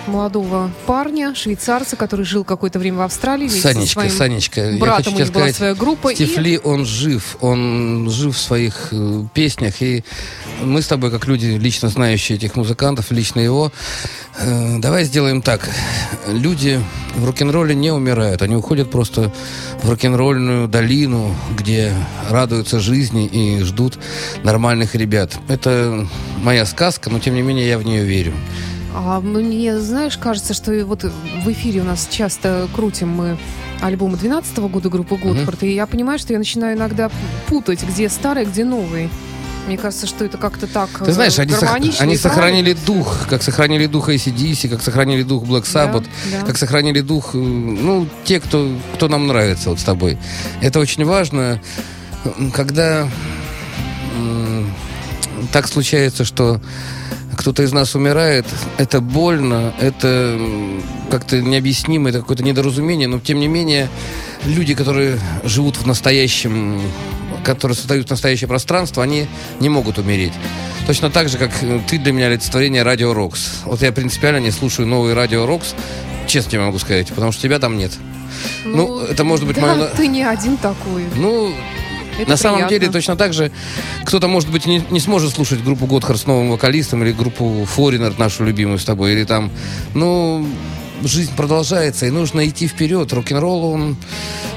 молодого 0.06 0.70
парня, 0.86 1.34
швейцарца, 1.34 1.96
который 1.96 2.24
жил 2.24 2.44
какое-то 2.44 2.78
время 2.78 2.98
в 2.98 3.02
Австралии. 3.02 3.48
вместе 3.48 3.60
со 3.60 3.74
Санечка, 3.74 4.08
Санечка, 4.08 4.70
я 4.70 4.78
братом 4.78 4.96
хочу 4.96 5.10
у 5.10 5.12
тебе 5.14 5.24
них 5.24 5.32
была 5.32 5.42
сказать, 5.44 5.56
своя 5.56 5.74
группа. 5.74 6.14
Стив 6.14 6.36
и- 6.38 6.40
Ли, 6.40 6.58
он 6.62 6.84
жив, 6.84 7.36
он 7.40 8.08
жив 8.10 8.36
в 8.36 8.38
своих 8.40 8.88
э, 8.92 9.24
песнях, 9.34 9.80
и 9.82 10.04
мы 10.62 10.82
с 10.82 10.86
тобой, 10.86 11.10
как 11.10 11.26
люди, 11.26 11.46
лично 11.46 11.88
знающие 11.88 12.36
этих 12.36 12.56
музыкантов, 12.56 13.10
лично 13.10 13.40
его, 13.40 13.72
э, 14.38 14.78
давай 14.78 15.04
сделаем 15.04 15.42
так. 15.42 15.68
Люди 16.28 16.80
в 17.16 17.24
рок-н-ролле 17.24 17.74
не 17.74 17.90
умирают, 17.92 18.42
они 18.42 18.56
уходят 18.56 18.90
просто 18.90 19.32
в 19.82 19.90
рок-н-ролльную 19.90 20.68
долину, 20.68 21.34
где 21.56 21.92
радуются 22.28 22.80
жизни 22.80 23.26
и 23.26 23.62
ждут 23.62 23.98
нормальных 24.42 24.94
ребят. 24.94 25.38
Это 25.48 26.06
моя 26.42 26.64
сказка, 26.66 27.10
но 27.10 27.18
тем 27.18 27.34
не 27.34 27.42
менее 27.42 27.68
я 27.68 27.78
в 27.78 27.84
нее 27.84 28.04
верю. 28.04 28.32
А 28.94 29.20
мне, 29.20 29.78
знаешь, 29.78 30.16
кажется, 30.16 30.52
что 30.54 30.72
вот 30.84 31.04
в 31.04 31.52
эфире 31.52 31.80
у 31.80 31.84
нас 31.84 32.08
часто 32.10 32.68
крутим 32.74 33.08
мы 33.10 33.38
альбомы 33.80 34.16
12 34.16 34.58
года 34.58 34.88
группы 34.88 35.16
Готфорд, 35.16 35.62
и 35.62 35.72
я 35.74 35.86
понимаю, 35.86 36.18
что 36.18 36.32
я 36.32 36.38
начинаю 36.38 36.76
иногда 36.76 37.10
путать, 37.46 37.82
где 37.84 38.08
старый, 38.08 38.44
где 38.44 38.64
новый. 38.64 39.08
Мне 39.66 39.76
кажется, 39.78 40.06
что 40.06 40.24
это 40.24 40.38
как-то 40.38 40.66
так 40.66 40.88
Ты 41.04 41.12
знаешь, 41.12 41.38
э, 41.38 41.42
они, 41.42 41.52
сох- 41.52 42.00
они 42.00 42.16
сохранили 42.16 42.72
дух, 42.86 43.26
как 43.28 43.42
сохранили 43.42 43.86
дух 43.86 44.08
ACDC, 44.08 44.68
как 44.68 44.82
сохранили 44.82 45.22
дух 45.22 45.44
Black 45.44 45.62
Sabbath, 45.64 46.06
Да, 46.32 46.40
да. 46.40 46.46
как 46.46 46.56
сохранили 46.56 47.00
дух, 47.00 47.34
э, 47.34 47.38
ну, 47.38 48.08
те, 48.24 48.40
кто, 48.40 48.68
кто 48.94 49.08
нам 49.08 49.26
нравится 49.28 49.70
вот 49.70 49.78
с 49.78 49.84
тобой. 49.84 50.18
Это 50.60 50.80
очень 50.80 51.04
важно, 51.04 51.60
когда 52.54 53.06
так 55.52 55.68
случается, 55.68 56.24
что 56.24 56.60
кто-то 57.40 57.62
из 57.62 57.72
нас 57.72 57.94
умирает, 57.94 58.44
это 58.76 59.00
больно, 59.00 59.72
это 59.80 60.38
как-то 61.10 61.40
необъяснимо, 61.40 62.10
это 62.10 62.20
какое-то 62.20 62.42
недоразумение, 62.42 63.08
но 63.08 63.18
тем 63.18 63.40
не 63.40 63.48
менее 63.48 63.88
люди, 64.44 64.74
которые 64.74 65.18
живут 65.42 65.76
в 65.76 65.86
настоящем, 65.86 66.78
которые 67.42 67.76
создают 67.76 68.10
настоящее 68.10 68.46
пространство, 68.46 69.02
они 69.02 69.26
не 69.58 69.70
могут 69.70 69.96
умереть. 69.96 70.34
Точно 70.86 71.08
так 71.08 71.30
же, 71.30 71.38
как 71.38 71.50
э, 71.62 71.80
ты 71.88 71.98
для 71.98 72.12
меня 72.12 72.26
олицетворение 72.26 72.82
Радио 72.82 73.14
Рокс. 73.14 73.60
Вот 73.64 73.80
я 73.80 73.90
принципиально 73.90 74.40
не 74.40 74.50
слушаю 74.50 74.86
новый 74.86 75.14
Радио 75.14 75.46
Рокс, 75.46 75.74
честно 76.26 76.50
тебе 76.50 76.60
могу 76.60 76.78
сказать, 76.78 77.08
потому 77.08 77.32
что 77.32 77.40
тебя 77.40 77.58
там 77.58 77.78
нет. 77.78 77.92
Ну, 78.66 79.00
это 79.00 79.24
может 79.24 79.46
быть 79.46 79.56
да, 79.56 79.76
на- 79.76 79.86
ты 79.86 80.08
не 80.08 80.22
один 80.24 80.58
такой. 80.58 81.04
Ну, 81.16 81.54
Это 82.18 82.30
на 82.30 82.36
самом 82.36 82.56
приятно. 82.58 82.78
деле 82.78 82.92
точно 82.92 83.16
так 83.16 83.32
же 83.32 83.50
кто-то, 84.04 84.28
может 84.28 84.50
быть, 84.50 84.66
не, 84.66 84.82
не 84.90 85.00
сможет 85.00 85.32
слушать 85.34 85.62
группу 85.62 85.86
Готхард 85.86 86.20
с 86.20 86.26
новым 86.26 86.50
вокалистом 86.50 87.02
или 87.02 87.12
группу 87.12 87.64
Форинер, 87.64 88.18
нашу 88.18 88.44
любимую 88.44 88.78
с 88.78 88.84
тобой, 88.84 89.12
или 89.12 89.24
там, 89.24 89.50
ну, 89.94 90.46
жизнь 91.02 91.34
продолжается, 91.34 92.06
и 92.06 92.10
нужно 92.10 92.46
идти 92.48 92.66
вперед. 92.66 93.12
Рок-н-ролл, 93.12 93.64
он... 93.64 93.96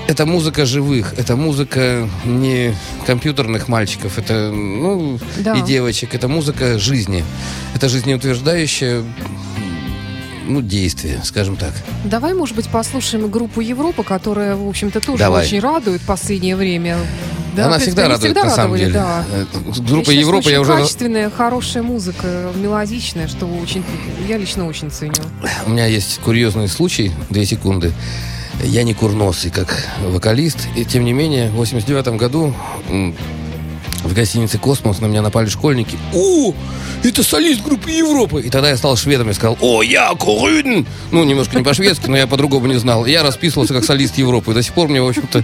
Это 0.05 0.25
музыка 0.25 0.65
живых, 0.65 1.13
это 1.17 1.37
музыка 1.37 2.09
не 2.25 2.75
компьютерных 3.07 3.69
мальчиков, 3.69 4.17
это, 4.17 4.51
ну, 4.51 5.17
Да. 5.37 5.53
и 5.53 5.61
девочек, 5.61 6.13
это 6.13 6.27
музыка 6.27 6.77
жизни. 6.77 7.23
Это 7.73 7.87
жизнеутверждающее, 7.87 9.01
ну, 10.45 10.61
действие, 10.61 11.21
скажем 11.23 11.57
так. 11.57 11.73
Давай, 12.05 12.33
может 12.33 12.55
быть, 12.55 12.67
послушаем 12.69 13.29
группу 13.29 13.61
Европа, 13.61 14.03
которая, 14.03 14.55
в 14.55 14.67
общем-то, 14.67 14.99
тоже 15.01 15.19
Давай. 15.19 15.45
очень 15.45 15.59
радует 15.59 16.01
в 16.01 16.05
последнее 16.05 16.55
время. 16.55 16.97
Да, 17.55 17.67
Она 17.67 17.77
всегда 17.79 18.03
радует, 18.03 18.19
всегда 18.19 18.43
на 18.45 18.49
самом 18.49 18.77
деле. 18.77 18.93
Да. 18.93 19.23
Э, 19.31 19.45
Группа 19.87 20.09
Я 20.09 20.19
Европа, 20.21 20.49
я 20.49 20.61
уже... 20.61 20.73
качественная, 20.73 21.29
хорошая 21.29 21.83
музыка, 21.83 22.51
мелодичная, 22.55 23.27
что 23.27 23.45
очень, 23.45 23.83
я 24.27 24.37
лично 24.37 24.65
очень 24.67 24.89
ценю. 24.89 25.13
У 25.67 25.69
меня 25.69 25.85
есть 25.85 26.19
курьезный 26.19 26.67
случай, 26.67 27.11
две 27.29 27.45
секунды. 27.45 27.91
Я 28.63 28.83
не 28.83 28.93
курносый, 28.93 29.51
как 29.51 29.87
вокалист, 30.07 30.67
и 30.75 30.85
тем 30.85 31.05
не 31.05 31.13
менее, 31.13 31.49
в 31.49 31.55
89 31.55 32.07
году 32.17 32.53
в 34.03 34.13
гостинице 34.13 34.57
«Космос» 34.57 34.99
на 34.99 35.05
меня 35.05 35.21
напали 35.21 35.49
школьники. 35.49 35.97
«О, 36.13 36.53
это 37.03 37.23
солист 37.23 37.63
группы 37.63 37.91
Европы!» 37.91 38.41
И 38.41 38.49
тогда 38.49 38.69
я 38.69 38.77
стал 38.77 38.95
шведом 38.97 39.29
и 39.29 39.33
сказал 39.33 39.57
«О, 39.61 39.81
я 39.81 40.13
Курын!» 40.15 40.85
Ну, 41.11 41.23
немножко 41.23 41.57
не 41.57 41.63
по-шведски, 41.63 42.07
но 42.07 42.17
я 42.17 42.27
по-другому 42.27 42.67
не 42.67 42.77
знал. 42.77 43.05
Я 43.05 43.23
расписывался 43.23 43.73
как 43.73 43.83
солист 43.83 44.17
Европы. 44.17 44.51
И 44.51 44.53
до 44.53 44.61
сих 44.61 44.73
пор 44.73 44.89
мне, 44.89 45.01
в 45.01 45.07
общем-то, 45.07 45.43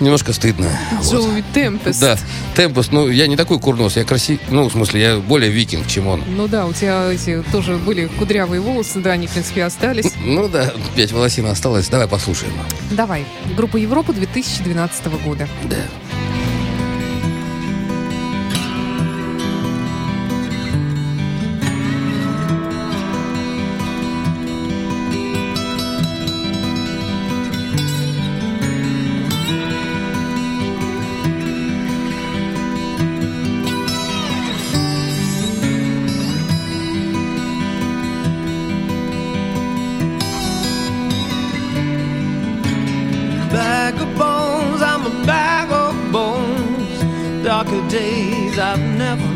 немножко 0.00 0.32
стыдно. 0.32 0.78
Джоуи 1.02 1.44
Темпест. 1.54 2.00
Да, 2.00 2.18
Темпест, 2.54 2.90
ну, 2.92 3.08
я 3.08 3.26
не 3.26 3.36
такой 3.36 3.58
курнос, 3.58 3.96
я 3.96 4.04
красив... 4.04 4.40
Ну, 4.50 4.68
в 4.68 4.72
смысле, 4.72 5.00
я 5.00 5.16
более 5.18 5.50
викинг, 5.50 5.86
чем 5.86 6.06
он. 6.06 6.22
Ну 6.26 6.48
да, 6.48 6.66
у 6.66 6.72
тебя 6.72 7.12
эти 7.12 7.42
тоже 7.52 7.76
были 7.76 8.06
кудрявые 8.06 8.60
волосы, 8.60 9.00
да, 9.00 9.12
они, 9.12 9.26
в 9.26 9.30
принципе, 9.30 9.64
остались. 9.64 10.12
Ну 10.24 10.48
да, 10.48 10.72
пять 10.94 11.12
волосин 11.12 11.46
осталось. 11.46 11.88
Давай 11.88 12.08
послушаем. 12.08 12.52
Давай, 12.90 13.24
группа 13.56 13.76
Европа 13.76 14.12
2012 14.12 15.06
года. 15.24 15.48
Да. 15.64 15.76
Days 47.88 48.58
I've 48.58 48.80
never 48.98 49.35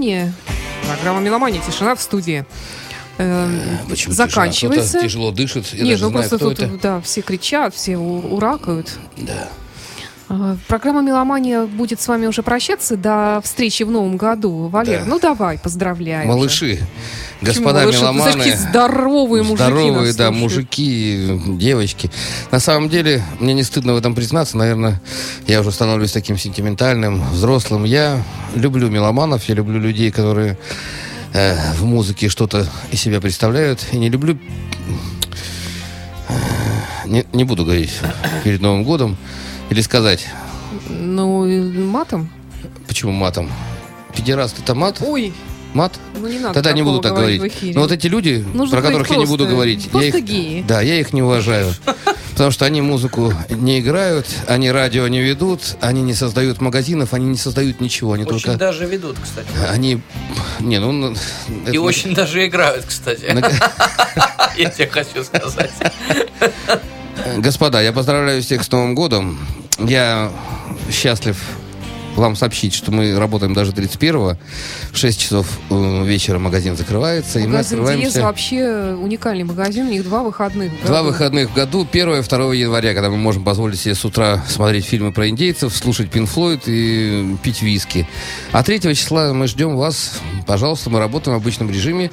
«Меломания». 0.00 0.32
Программа 0.86 1.20
«Меломания». 1.20 1.60
Тишина 1.60 1.94
в 1.94 2.00
студии. 2.00 2.44
Э, 3.18 3.48
Почему 3.88 4.14
заканчивается. 4.14 4.88
тишина? 4.88 5.02
Тяжело 5.02 5.30
дышит. 5.30 5.66
Я 5.74 5.84
Нет, 5.84 6.00
ну 6.00 6.08
знаю, 6.08 6.28
просто 6.28 6.38
тут, 6.38 6.58
это. 6.58 6.78
да, 6.82 7.00
все 7.02 7.20
кричат, 7.20 7.74
все 7.74 7.98
уракают. 7.98 8.96
Да. 9.18 9.48
А, 10.30 10.56
Программа 10.68 11.02
«Меломания» 11.02 11.64
будет 11.66 12.00
с 12.00 12.08
вами 12.08 12.26
уже 12.26 12.42
прощаться 12.42 12.96
до 12.96 13.40
встречи 13.44 13.82
в 13.82 13.90
новом 13.90 14.16
году. 14.16 14.68
Валер, 14.68 15.00
Да. 15.00 15.04
ну 15.06 15.18
давай, 15.20 15.58
поздравляем. 15.58 16.22
же. 16.22 16.28
Малыши, 16.28 16.68
Почему 16.78 16.88
господа 17.42 17.82
знаешь, 17.82 18.00
меломаны. 18.00 18.32
какие 18.32 18.54
здоровые 18.54 19.42
мужики 19.42 19.62
Здоровые, 19.64 20.12
да, 20.12 20.28
слушают. 20.28 20.36
мужики, 20.36 21.40
девочки. 21.58 22.10
На 22.50 22.60
самом 22.60 22.88
деле, 22.88 23.22
мне 23.38 23.54
не 23.54 23.62
стыдно 23.62 23.94
в 23.94 23.96
этом 23.96 24.14
признаться. 24.14 24.56
Наверное, 24.56 25.00
я 25.46 25.60
уже 25.60 25.72
становлюсь 25.72 26.12
таким 26.12 26.36
сентиментальным, 26.38 27.22
взрослым. 27.30 27.84
Я 27.84 28.22
люблю 28.54 28.88
меломанов, 28.90 29.44
я 29.48 29.54
люблю 29.54 29.78
людей, 29.80 30.10
которые 30.10 30.58
э, 31.32 31.56
в 31.74 31.84
музыке 31.84 32.28
что-то 32.28 32.66
из 32.92 33.00
себя 33.00 33.20
представляют. 33.20 33.86
И 33.92 33.96
не 33.98 34.10
люблю... 34.10 34.38
э, 36.28 36.32
Не, 37.06 37.24
не 37.32 37.44
буду 37.44 37.64
говорить 37.64 37.92
перед 38.44 38.60
Новым 38.60 38.84
годом. 38.84 39.16
Или 39.70 39.80
сказать, 39.82 40.26
Ну, 40.88 41.46
матом? 41.90 42.28
почему 42.86 43.12
матом? 43.12 43.48
Педераст 44.14 44.58
это 44.58 44.74
мат? 44.74 44.98
Ой, 45.00 45.32
Мат? 45.74 45.98
ну 46.18 46.26
не 46.26 46.38
надо 46.38 46.54
Тогда 46.54 46.72
не 46.72 46.82
буду 46.82 47.00
так 47.00 47.14
говорить. 47.14 47.40
в 47.40 47.46
эфире. 47.46 47.74
Но 47.74 47.82
вот 47.82 47.92
эти 47.92 48.06
люди, 48.08 48.44
Нужно 48.54 48.76
про 48.76 48.82
которых 48.86 49.08
я 49.10 49.16
не 49.16 49.24
говорить 49.24 49.28
буду 49.30 49.46
говорить, 49.46 49.88
я 49.92 50.02
их, 50.04 50.24
геи. 50.24 50.64
да, 50.66 50.80
я 50.80 50.98
их 51.00 51.12
не 51.12 51.22
уважаю. 51.22 51.72
Потому 52.32 52.50
что 52.52 52.64
они 52.64 52.80
музыку 52.80 53.32
не 53.50 53.80
играют, 53.80 54.26
они 54.46 54.70
радио 54.70 55.06
не 55.08 55.20
ведут, 55.20 55.76
они 55.80 56.00
не 56.02 56.14
создают 56.14 56.60
магазинов, 56.60 57.12
они 57.12 57.26
не 57.26 57.36
создают 57.36 57.80
ничего. 57.80 58.14
Они 58.14 58.24
Очень 58.24 58.32
только... 58.32 58.58
даже 58.58 58.86
ведут, 58.86 59.18
кстати. 59.22 59.46
Они... 59.68 60.00
Не, 60.58 60.78
ну... 60.80 60.90
ну, 60.90 61.10
И 61.12 61.70
это- 61.70 61.80
очень 61.82 62.14
даже 62.14 62.46
играют, 62.46 62.86
кстати. 62.86 63.24
Я 64.56 64.70
тебе 64.70 64.88
хочу 64.88 65.22
сказать. 65.22 65.70
Господа, 67.38 67.80
я 67.82 67.92
поздравляю 67.92 68.42
всех 68.42 68.64
с 68.64 68.70
Новым 68.70 68.94
годом. 68.94 69.38
Я 69.78 70.32
счастлив 70.90 71.36
вам 72.16 72.36
сообщить, 72.36 72.74
что 72.74 72.92
мы 72.92 73.18
работаем 73.18 73.54
даже 73.54 73.72
31-го. 73.72 74.36
В 74.92 74.96
6 74.96 75.20
часов 75.20 75.46
э, 75.70 76.04
вечера 76.04 76.38
магазин 76.38 76.76
закрывается, 76.76 77.38
и 77.38 77.42
мы 77.42 77.50
Магазин 77.50 77.78
Диез 77.78 77.88
открываемся... 77.88 78.22
вообще 78.22 78.96
уникальный 79.00 79.44
магазин, 79.44 79.86
у 79.86 79.90
них 79.90 80.04
два 80.04 80.22
выходных. 80.22 80.72
в 80.82 80.86
Два 80.86 81.02
выходных 81.02 81.50
в 81.50 81.54
году, 81.54 81.86
1 81.90 82.14
и 82.14 82.22
2 82.22 82.54
января, 82.54 82.94
когда 82.94 83.10
мы 83.10 83.16
можем 83.16 83.44
позволить 83.44 83.80
себе 83.80 83.94
с 83.94 84.04
утра 84.04 84.44
смотреть 84.48 84.84
фильмы 84.84 85.12
про 85.12 85.28
индейцев, 85.28 85.74
слушать 85.74 86.10
Пин 86.10 86.26
Флойд 86.26 86.62
и 86.66 87.36
пить 87.42 87.62
виски. 87.62 88.08
А 88.52 88.62
3 88.62 88.80
числа 88.94 89.32
мы 89.32 89.46
ждем 89.46 89.76
вас. 89.76 90.20
Пожалуйста, 90.46 90.90
мы 90.90 90.98
работаем 90.98 91.38
в 91.38 91.40
обычном 91.40 91.70
режиме. 91.70 92.10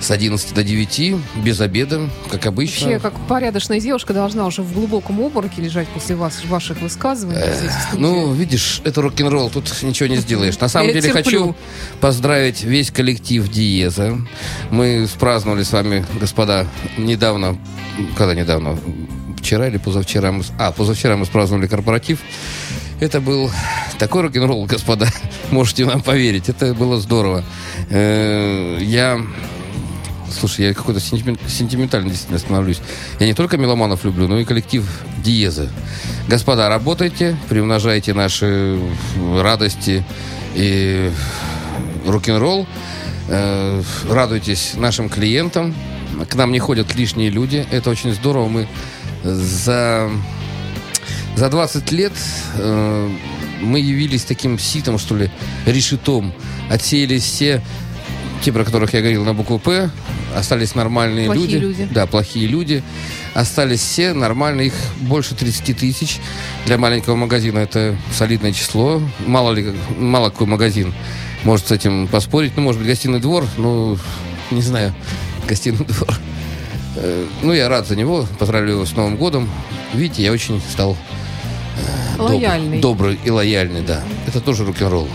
С 0.00 0.10
11 0.10 0.54
до 0.54 0.62
9, 0.62 1.16
без 1.44 1.60
обеда, 1.60 2.08
как 2.30 2.46
обычно. 2.46 2.86
Вообще, 2.88 3.00
как 3.00 3.14
порядочная 3.26 3.80
девушка 3.80 4.12
должна 4.14 4.46
уже 4.46 4.62
в 4.62 4.72
глубоком 4.72 5.20
обмороке 5.20 5.60
лежать 5.62 5.88
после 5.88 6.14
вас, 6.16 6.44
ваших 6.44 6.80
высказываний. 6.80 7.38
здесь, 7.58 7.70
в 7.70 7.82
студии. 7.88 8.00
Ну, 8.02 8.32
видишь, 8.32 8.80
это 8.84 9.02
рок-н-ролл, 9.02 9.50
тут 9.50 9.82
ничего 9.82 10.08
не 10.08 10.16
сделаешь. 10.16 10.58
На 10.60 10.68
самом 10.68 10.88
Я 10.88 10.94
деле 10.94 11.12
терплю. 11.12 11.22
хочу 11.24 11.56
поздравить 12.00 12.62
весь 12.62 12.90
коллектив 12.90 13.48
Диеза. 13.50 14.18
Мы 14.70 15.06
спраздновали 15.06 15.62
с 15.62 15.72
вами, 15.72 16.04
господа, 16.20 16.66
недавно, 16.96 17.58
когда 18.16 18.34
недавно, 18.34 18.78
вчера 19.38 19.68
или 19.68 19.78
позавчера, 19.78 20.32
мы, 20.32 20.44
а, 20.58 20.72
позавчера 20.72 21.16
мы 21.16 21.26
спраздновали 21.26 21.66
корпоратив. 21.66 22.20
Это 23.00 23.20
был 23.20 23.50
такой 23.98 24.22
рок-н-ролл, 24.22 24.64
господа, 24.66 25.08
можете 25.50 25.84
нам 25.86 26.02
поверить, 26.02 26.48
это 26.48 26.74
было 26.74 27.00
здорово. 27.00 27.44
Э, 27.90 28.78
Я 28.80 29.20
Слушай, 30.30 30.66
я 30.66 30.74
какой-то 30.74 31.00
сентимен- 31.00 31.38
сентиментальный 31.48 32.10
действительно 32.10 32.38
становлюсь. 32.38 32.80
Я 33.18 33.26
не 33.26 33.34
только 33.34 33.56
меломанов 33.56 34.04
люблю, 34.04 34.28
но 34.28 34.38
и 34.38 34.44
коллектив 34.44 34.84
Диеза. 35.24 35.68
Господа, 36.28 36.68
работайте, 36.68 37.36
приумножайте 37.48 38.14
наши 38.14 38.78
радости 39.36 40.04
и 40.54 41.10
рок-н-ролл. 42.06 42.66
Э, 43.28 43.82
радуйтесь 44.08 44.72
нашим 44.74 45.08
клиентам. 45.08 45.74
К 46.28 46.34
нам 46.34 46.52
не 46.52 46.58
ходят 46.58 46.94
лишние 46.94 47.30
люди. 47.30 47.66
Это 47.70 47.90
очень 47.90 48.12
здорово. 48.12 48.48
Мы 48.48 48.68
за, 49.22 50.10
за 51.36 51.48
20 51.48 51.92
лет 51.92 52.12
э, 52.54 53.10
мы 53.60 53.80
явились 53.80 54.24
таким 54.24 54.58
ситом, 54.58 54.98
что 54.98 55.16
ли, 55.16 55.30
решетом. 55.66 56.32
Отсеялись 56.70 57.24
все 57.24 57.62
те, 58.42 58.52
про 58.52 58.64
которых 58.64 58.94
я 58.94 59.00
говорил 59.00 59.24
на 59.24 59.34
букву 59.34 59.58
«П», 59.58 59.90
остались 60.36 60.74
нормальные 60.74 61.26
Плохие 61.26 61.58
люди. 61.58 61.88
Да, 61.90 62.06
плохие 62.06 62.46
люди. 62.46 62.82
Остались 63.34 63.80
все 63.80 64.12
нормальные, 64.14 64.68
их 64.68 64.74
больше 65.00 65.34
30 65.34 65.76
тысяч. 65.76 66.18
Для 66.66 66.78
маленького 66.78 67.16
магазина 67.16 67.58
это 67.60 67.96
солидное 68.12 68.52
число. 68.52 69.00
Мало 69.26 69.52
ли, 69.52 69.72
мало 69.98 70.30
какой 70.30 70.46
магазин 70.46 70.92
может 71.44 71.68
с 71.68 71.72
этим 71.72 72.08
поспорить. 72.08 72.52
Ну, 72.56 72.62
может 72.62 72.80
быть, 72.80 72.88
гостиный 72.88 73.20
двор, 73.20 73.46
ну, 73.56 73.96
не 74.50 74.62
знаю, 74.62 74.94
гостиный 75.46 75.84
двор. 75.84 76.18
Э, 76.96 77.26
Ну, 77.42 77.52
я 77.52 77.68
рад 77.68 77.86
за 77.86 77.94
него, 77.96 78.26
поздравляю 78.38 78.76
его 78.76 78.86
с 78.86 78.92
Новым 78.96 79.16
годом. 79.16 79.48
Видите, 79.94 80.22
я 80.24 80.32
очень 80.32 80.60
стал 80.70 80.96
э, 82.18 82.20
Лояльный. 82.22 82.80
добрый 82.80 83.18
и 83.24 83.30
лояльный, 83.30 83.82
да. 83.82 84.02
Это 84.26 84.40
тоже 84.40 84.64
рок-н-ролл. 84.64 85.08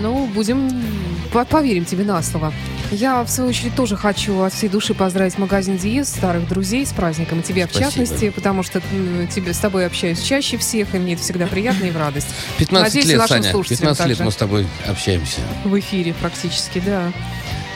Ну, 0.00 0.26
будем... 0.34 0.70
по- 1.32 1.44
Поверим 1.44 1.84
тебе 1.84 2.04
на 2.04 2.22
слово. 2.22 2.52
Я, 2.90 3.22
в 3.24 3.30
свою 3.30 3.50
очередь, 3.50 3.74
тоже 3.74 3.96
хочу 3.96 4.40
от 4.42 4.52
всей 4.52 4.68
души 4.68 4.94
поздравить 4.94 5.38
магазин 5.38 5.76
Диез, 5.76 6.08
старых 6.08 6.48
друзей 6.48 6.86
с 6.86 6.92
праздником, 6.92 7.40
и 7.40 7.42
тебя 7.42 7.66
в 7.66 7.70
Спасибо. 7.70 7.90
частности, 7.90 8.30
потому 8.30 8.62
что 8.62 8.80
тебе, 9.34 9.52
с 9.52 9.58
тобой 9.58 9.86
общаюсь 9.86 10.20
чаще 10.20 10.56
всех, 10.56 10.94
и 10.94 10.98
мне 10.98 11.14
это 11.14 11.22
всегда 11.22 11.46
приятно 11.46 11.86
и 11.86 11.90
в 11.90 11.96
радость. 11.96 12.28
15 12.58 12.94
Надеюсь, 12.94 13.06
лет, 13.06 13.28
Саня. 13.28 13.50
слушателям 13.50 13.94
15 13.94 14.06
лет 14.06 14.20
мы 14.20 14.30
с 14.30 14.36
тобой 14.36 14.66
общаемся. 14.86 15.40
В 15.64 15.78
эфире 15.78 16.14
практически, 16.14 16.80
да. 16.84 17.12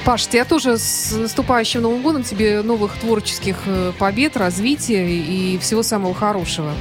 Паш, 0.05 0.27
тебя 0.27 0.45
тоже 0.45 0.79
с 0.79 1.13
наступающим 1.13 1.83
Новым 1.83 2.03
годом, 2.03 2.23
тебе 2.23 2.63
новых 2.63 2.97
творческих 2.97 3.57
э, 3.67 3.93
побед, 3.99 4.37
развития 4.37 5.07
и 5.11 5.59
всего 5.59 5.83
самого 5.83 6.15
хорошего. 6.15 6.73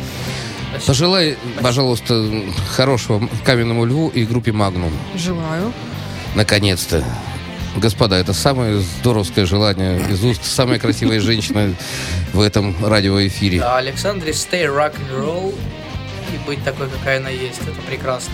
Пожелай, 0.85 1.37
пожалуйста, 1.61 2.29
хорошего 2.69 3.27
каменному 3.43 3.85
льву 3.85 4.09
и 4.09 4.25
группе 4.25 4.51
Магнум. 4.51 4.93
Желаю. 5.15 5.73
Наконец-то. 6.35 7.03
Господа, 7.79 8.15
это 8.15 8.33
самое 8.33 8.79
здоровское 8.79 9.45
желание 9.45 9.99
из 10.09 10.23
уст 10.23 10.43
самой 10.43 10.79
красивой 10.79 11.19
женщины 11.19 11.75
в 12.33 12.41
этом 12.41 12.75
радиоэфире. 12.83 13.61
А 13.61 13.77
Александре 13.77 14.31
stay 14.31 14.65
rock 14.65 14.95
and 14.95 15.21
roll 15.21 15.55
и 16.33 16.47
быть 16.47 16.63
такой, 16.63 16.89
какая 16.89 17.17
она 17.19 17.29
есть. 17.29 17.61
Это 17.61 17.81
прекрасно. 17.87 18.33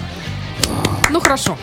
Ну 1.10 1.20
хорошо. 1.20 1.58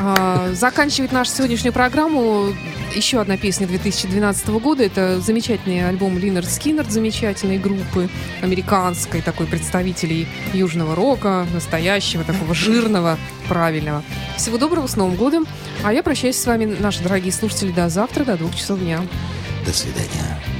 А, 0.00 0.50
Заканчивает 0.52 1.12
нашу 1.12 1.30
сегодняшнюю 1.30 1.72
программу 1.72 2.54
еще 2.94 3.20
одна 3.20 3.36
песня 3.36 3.66
2012 3.66 4.48
года. 4.48 4.84
Это 4.84 5.20
замечательный 5.20 5.88
альбом 5.88 6.18
Линард 6.18 6.48
Скиннерд, 6.48 6.90
замечательной 6.90 7.58
группы 7.58 8.08
американской, 8.42 9.22
такой 9.22 9.46
представителей 9.46 10.26
южного 10.52 10.94
рока, 10.94 11.46
настоящего, 11.52 12.24
такого 12.24 12.54
жирного, 12.54 13.18
правильного. 13.48 14.02
Всего 14.36 14.58
доброго, 14.58 14.86
с 14.86 14.96
Новым 14.96 15.16
годом. 15.16 15.46
А 15.82 15.92
я 15.92 16.02
прощаюсь 16.02 16.36
с 16.36 16.46
вами, 16.46 16.64
наши 16.64 17.02
дорогие 17.02 17.32
слушатели, 17.32 17.70
до 17.72 17.88
завтра, 17.88 18.24
до 18.24 18.36
двух 18.36 18.54
часов 18.54 18.80
дня. 18.80 19.00
До 19.64 19.72
свидания. 19.72 20.59